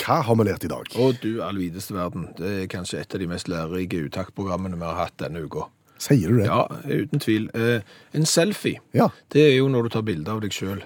Hva 0.00 0.22
har 0.26 0.34
vi 0.38 0.44
lært 0.48 0.64
i 0.64 0.70
dag? 0.70 0.86
Å 0.98 1.10
du 1.22 1.42
allvideste 1.44 1.94
verden, 1.94 2.30
det 2.38 2.50
er 2.64 2.70
kanskje 2.70 2.98
et 3.02 3.14
av 3.14 3.20
de 3.22 3.28
mest 3.30 3.50
lærerike 3.50 4.00
uttaksprogrammene 4.08 4.78
vi 4.80 4.86
har 4.88 4.96
hatt 5.04 5.18
denne 5.22 5.42
uka. 5.44 5.68
Sier 6.00 6.30
du 6.32 6.38
det? 6.40 6.46
Ja, 6.48 6.62
uten 6.88 7.20
tvil. 7.20 7.50
Eh, 7.54 7.82
en 8.16 8.24
selfie, 8.26 8.80
Ja. 8.96 9.10
det 9.34 9.42
er 9.50 9.56
jo 9.58 9.68
når 9.68 9.82
du 9.82 9.88
tar 9.92 10.02
bilde 10.08 10.32
av 10.32 10.40
deg 10.40 10.54
sjøl 10.56 10.80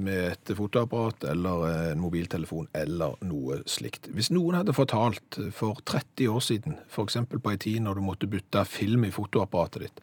med 0.00 0.32
et 0.32 0.52
fotoapparat 0.56 1.26
eller 1.28 1.66
eh, 1.68 1.90
en 1.92 2.00
mobiltelefon 2.00 2.68
eller 2.74 3.18
noe 3.28 3.60
slikt. 3.68 4.08
Hvis 4.16 4.30
noen 4.32 4.56
hadde 4.56 4.72
fortalt 4.76 5.38
for 5.52 5.80
30 5.84 6.28
år 6.32 6.40
siden, 6.40 6.78
f.eks. 6.88 7.18
på 7.28 7.52
ei 7.52 7.56
tid 7.60 7.84
når 7.84 8.00
du 8.00 8.06
måtte 8.08 8.30
bytte 8.30 8.64
film 8.64 9.04
i 9.04 9.12
fotoapparatet 9.12 9.84
ditt, 9.84 10.00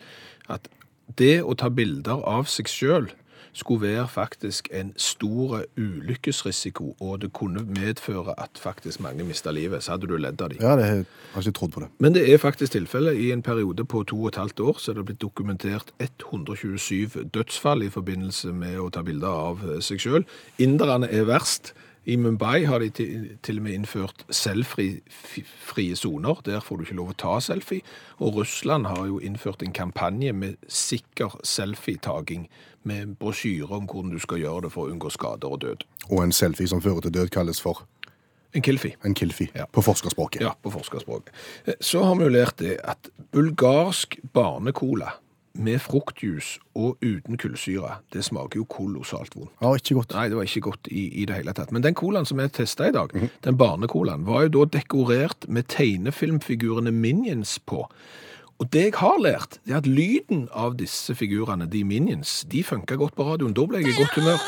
at 0.47 0.69
det 1.17 1.39
å 1.41 1.55
ta 1.58 1.69
bilder 1.73 2.21
av 2.25 2.45
seg 2.49 2.69
sjøl 2.69 3.10
skulle 3.55 3.87
være 3.87 4.07
faktisk 4.07 4.67
en 4.73 4.93
stor 4.97 5.61
ulykkesrisiko, 5.77 6.95
og 6.99 7.21
det 7.21 7.33
kunne 7.33 7.63
medføre 7.63 8.33
at 8.37 8.59
faktisk 8.59 8.99
mange 8.99 9.23
mista 9.23 9.51
livet, 9.51 9.83
så 9.83 9.91
hadde 9.91 10.07
du 10.07 10.17
ledd 10.17 10.41
av 10.41 10.49
dem. 10.51 10.59
Ja, 10.61 10.75
det 10.75 10.85
har 10.85 10.95
jeg 10.95 11.05
ikke 11.39 11.51
trodd 11.51 11.71
på 11.71 11.79
det. 11.79 11.89
Men 11.99 12.15
det 12.15 12.25
er 12.33 12.37
faktisk 12.37 12.71
tilfellet. 12.71 13.15
I 13.15 13.31
en 13.31 13.41
periode 13.41 13.85
på 13.85 14.03
to 14.03 14.21
og 14.23 14.27
et 14.27 14.35
halvt 14.35 14.59
år 14.59 14.79
så 14.79 14.91
er 14.91 14.99
det 14.99 15.05
blitt 15.05 15.21
dokumentert 15.21 15.93
127 15.99 17.29
dødsfall 17.33 17.87
i 17.87 17.89
forbindelse 17.89 18.51
med 18.51 18.79
å 18.79 18.89
ta 18.91 19.05
bilder 19.07 19.41
av 19.49 19.65
seg 19.79 20.03
sjøl. 20.03 20.27
Inderne 20.59 21.07
er 21.11 21.23
verst. 21.29 21.73
I 22.07 22.15
Mumbai 22.15 22.65
har 22.65 22.79
de 22.79 22.89
til, 22.89 23.57
og 23.57 23.63
med 23.63 23.73
innført 23.73 24.25
selvfrie 24.29 25.95
soner. 25.95 26.41
Der 26.45 26.59
får 26.61 26.77
du 26.77 26.83
ikke 26.85 26.97
lov 26.99 27.09
å 27.13 27.17
ta 27.17 27.39
selfie. 27.41 27.81
Og 28.21 28.35
Russland 28.35 28.85
har 28.85 29.07
jo 29.09 29.17
innført 29.19 29.63
en 29.65 29.73
kampanje 29.73 30.33
med 30.33 30.55
sikker 30.69 31.39
selfietaking, 31.43 32.47
med 32.85 33.15
brosjyre 33.17 33.71
om 33.79 33.87
hvordan 33.89 34.11
du 34.13 34.19
skal 34.21 34.37
gjøre 34.43 34.67
det 34.67 34.71
for 34.75 34.85
å 34.85 34.93
unngå 34.93 35.09
skader 35.09 35.49
og 35.55 35.61
død. 35.63 35.85
Og 36.11 36.21
en 36.23 36.31
selfie 36.35 36.69
som 36.69 36.81
fører 36.85 37.01
til 37.07 37.15
død 37.17 37.31
kalles 37.33 37.61
for 37.61 37.81
En 38.53 38.61
kilfi. 38.61 38.93
en 39.03 39.13
kilfi 39.15 39.49
Ja. 39.55 39.65
på 39.65 39.81
forskerspråket. 39.81 40.41
Ja, 40.41 40.51
på 40.63 40.69
forskerspråket. 40.71 41.33
Eh, 41.67 41.73
Så 41.81 42.03
har 42.03 42.15
vi 42.15 42.23
jo 42.23 42.29
lært 42.29 42.57
det 42.57 42.79
at 42.83 43.09
bulgarsk 43.31 44.19
barnecola 44.33 45.11
med 45.55 45.79
fruktjus 45.83 46.55
og 46.75 46.99
uten 47.03 47.39
kullsyre, 47.39 47.99
det 48.13 48.25
smaker 48.27 48.61
jo 48.61 48.67
kolossalt 48.69 49.35
vondt. 49.37 49.53
Ja, 49.61 49.71
ikke 49.77 49.97
godt. 49.99 50.15
Nei, 50.17 50.27
det 50.31 50.39
var 50.39 50.49
ikke 50.49 50.65
godt 50.67 50.91
i, 50.91 51.07
i 51.21 51.25
det 51.29 51.39
hele 51.39 51.55
tatt. 51.55 51.73
Men 51.75 51.85
den 51.85 51.97
colaen 51.97 52.27
som 52.27 52.41
jeg 52.43 52.53
testa 52.57 52.89
i 52.89 52.95
dag, 52.95 53.15
den 53.45 53.59
barnecolaen, 53.59 54.27
var 54.27 54.45
jo 54.45 54.53
da 54.59 54.69
dekorert 54.77 55.47
med 55.47 55.69
tegnefilmfigurene 55.71 56.93
Minions 56.93 57.57
på. 57.65 57.85
Og 58.59 58.69
det 58.71 58.85
jeg 58.85 58.99
har 59.01 59.17
lært, 59.19 59.59
det 59.65 59.75
er 59.75 59.81
at 59.81 59.89
lyden 59.89 60.45
av 60.55 60.77
disse 60.79 61.15
figurene, 61.17 61.67
de 61.67 61.83
Minions, 61.87 62.43
de 62.51 62.63
funka 62.63 62.95
godt 62.99 63.17
på 63.17 63.27
radioen. 63.27 63.55
Da 63.55 63.67
ble 63.67 63.83
jeg 63.83 63.91
i 63.91 63.99
godt 63.99 64.15
humør. 64.15 64.39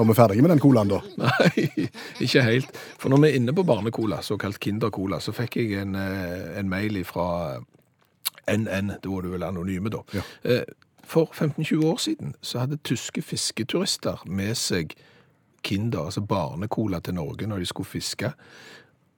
Var 0.00 0.06
vi 0.08 0.14
ferdige 0.16 0.42
med 0.42 0.54
den 0.54 0.60
colaen, 0.62 0.88
da? 0.88 1.00
Nei, 1.20 1.64
ikke 2.24 2.40
helt. 2.46 2.78
For 2.98 3.12
når 3.12 3.20
vi 3.20 3.28
er 3.28 3.34
inne 3.36 3.52
på 3.52 3.64
barnecola, 3.68 4.22
såkalt 4.24 4.56
Kindercola, 4.64 5.18
så 5.20 5.34
fikk 5.36 5.58
jeg 5.60 5.74
en, 5.82 5.92
eh, 5.98 6.54
en 6.56 6.70
mail 6.72 6.96
fra 7.04 7.58
NN, 8.48 8.94
da 9.02 9.10
var 9.12 9.26
du 9.26 9.34
vel 9.34 9.44
anonyme 9.44 9.92
da. 9.92 10.00
Ja. 10.16 10.24
Eh, 10.48 10.62
For 11.10 11.26
15-20 11.34 11.84
år 11.90 11.96
siden 11.98 12.34
så 12.40 12.60
hadde 12.62 12.78
tyske 12.86 13.22
fisketurister 13.22 14.20
med 14.30 14.54
seg 14.56 14.92
Kinder, 15.66 16.04
altså 16.06 16.22
barnecola 16.24 17.00
til 17.04 17.16
Norge 17.18 17.48
når 17.50 17.58
de 17.58 17.66
skulle 17.66 17.90
fiske. 17.90 18.30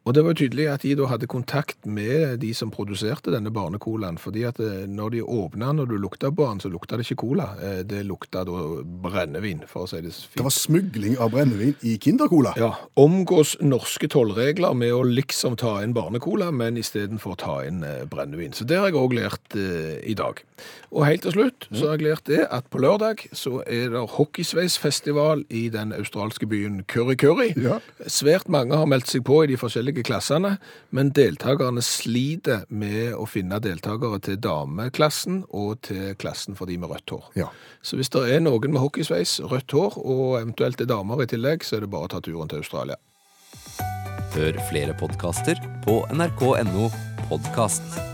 Og 0.03 0.15
det 0.17 0.25
var 0.27 0.35
tydelig 0.35 0.65
at 0.67 0.83
de 0.83 0.97
da 0.99 1.07
hadde 1.07 1.29
kontakt 1.31 1.87
med 1.87 2.41
de 2.43 2.49
som 2.59 2.73
produserte 2.75 3.31
denne 3.31 3.53
barnecolaen, 3.55 4.17
fordi 4.19 4.43
at 4.49 4.59
eh, 4.59 4.83
når 4.91 5.12
de 5.15 5.21
åpna, 5.23 5.69
når 5.79 5.93
du 5.93 5.97
lukta 6.03 6.33
på 6.35 6.49
den, 6.49 6.59
så 6.65 6.71
lukta 6.73 6.99
det 6.99 7.07
ikke 7.07 7.21
cola. 7.23 7.53
Eh, 7.62 7.83
Det 7.87 8.01
lukta 8.09 8.43
da 8.49 8.65
brennevin, 9.05 9.62
for 9.71 9.85
å 9.87 9.91
si 9.91 10.01
det 10.03 10.11
fint. 10.15 10.41
Det 10.41 10.47
var 10.49 10.55
smugling 10.57 11.15
av 11.23 11.31
brennevin 11.35 11.77
i 11.87 11.95
Kindercola. 12.03 12.55
Ja, 12.59 12.73
omgås 12.99 13.55
norske 13.62 14.09
tollregler 14.11 14.75
med 14.75 14.91
å 14.97 15.05
liksom 15.07 15.55
ta 15.61 15.77
inn 15.85 15.95
barnecola, 15.95 16.51
men 16.51 16.81
istedenfor 16.83 17.38
ta 17.38 17.61
inn 17.69 17.85
eh, 17.87 18.03
brennevin. 18.11 18.53
Så 18.59 18.67
det 18.67 18.81
har 18.83 18.91
jeg 18.91 18.99
òg 18.99 19.15
lært 19.21 19.55
eh, 19.55 20.01
i 20.03 20.17
dag. 20.19 20.43
Og 20.93 21.07
helt 21.07 21.23
til 21.25 21.33
slutt 21.35 21.65
så 21.73 21.88
har 21.88 21.97
jeg 21.97 22.05
lært 22.11 22.27
det 22.29 22.43
at 22.53 22.67
på 22.71 22.79
lørdag 22.83 23.23
så 23.35 23.62
er 23.65 23.88
det 23.95 24.03
hockeysveisfestival 24.19 25.45
i 25.51 25.69
den 25.73 25.93
australske 25.97 26.47
byen 26.47 26.83
Curry 26.91 27.17
Curry. 27.19 27.49
Ja. 27.57 27.79
Svært 28.07 28.49
mange 28.53 28.77
har 28.77 28.87
meldt 28.91 29.09
seg 29.11 29.25
på 29.27 29.41
i 29.43 29.49
de 29.51 29.57
forskjellige 29.92 30.07
klassene, 30.07 30.59
men 30.90 31.12
deltakerne 31.12 31.83
sliter 31.83 32.64
med 32.68 33.14
å 33.14 33.26
finne 33.26 33.61
deltakere 33.61 34.20
til 34.20 34.38
dameklassen 34.40 35.44
og 35.50 35.83
til 35.83 36.14
klassen 36.16 36.57
for 36.57 36.66
de 36.66 36.78
med 36.78 36.90
rødt 36.90 37.11
hår. 37.11 37.24
Ja. 37.37 37.50
Så 37.83 37.96
hvis 37.96 38.11
det 38.11 38.31
er 38.31 38.40
noen 38.40 38.72
med 38.72 38.81
hockeysveis, 38.81 39.40
rødt 39.40 39.72
hår 39.72 39.98
og 39.98 40.40
eventuelt 40.40 40.81
er 40.81 40.87
damer 40.87 41.22
i 41.22 41.26
tillegg, 41.26 41.64
så 41.64 41.76
er 41.76 41.85
det 41.85 41.92
bare 41.92 42.09
å 42.09 42.12
ta 42.12 42.20
turen 42.20 42.48
til 42.48 42.62
Australia. 42.62 42.96
Hør 44.33 44.57
flere 44.70 44.94
podkaster 44.96 45.61
på 45.85 46.02
nrk.no 46.12 46.88
podkast. 47.28 48.12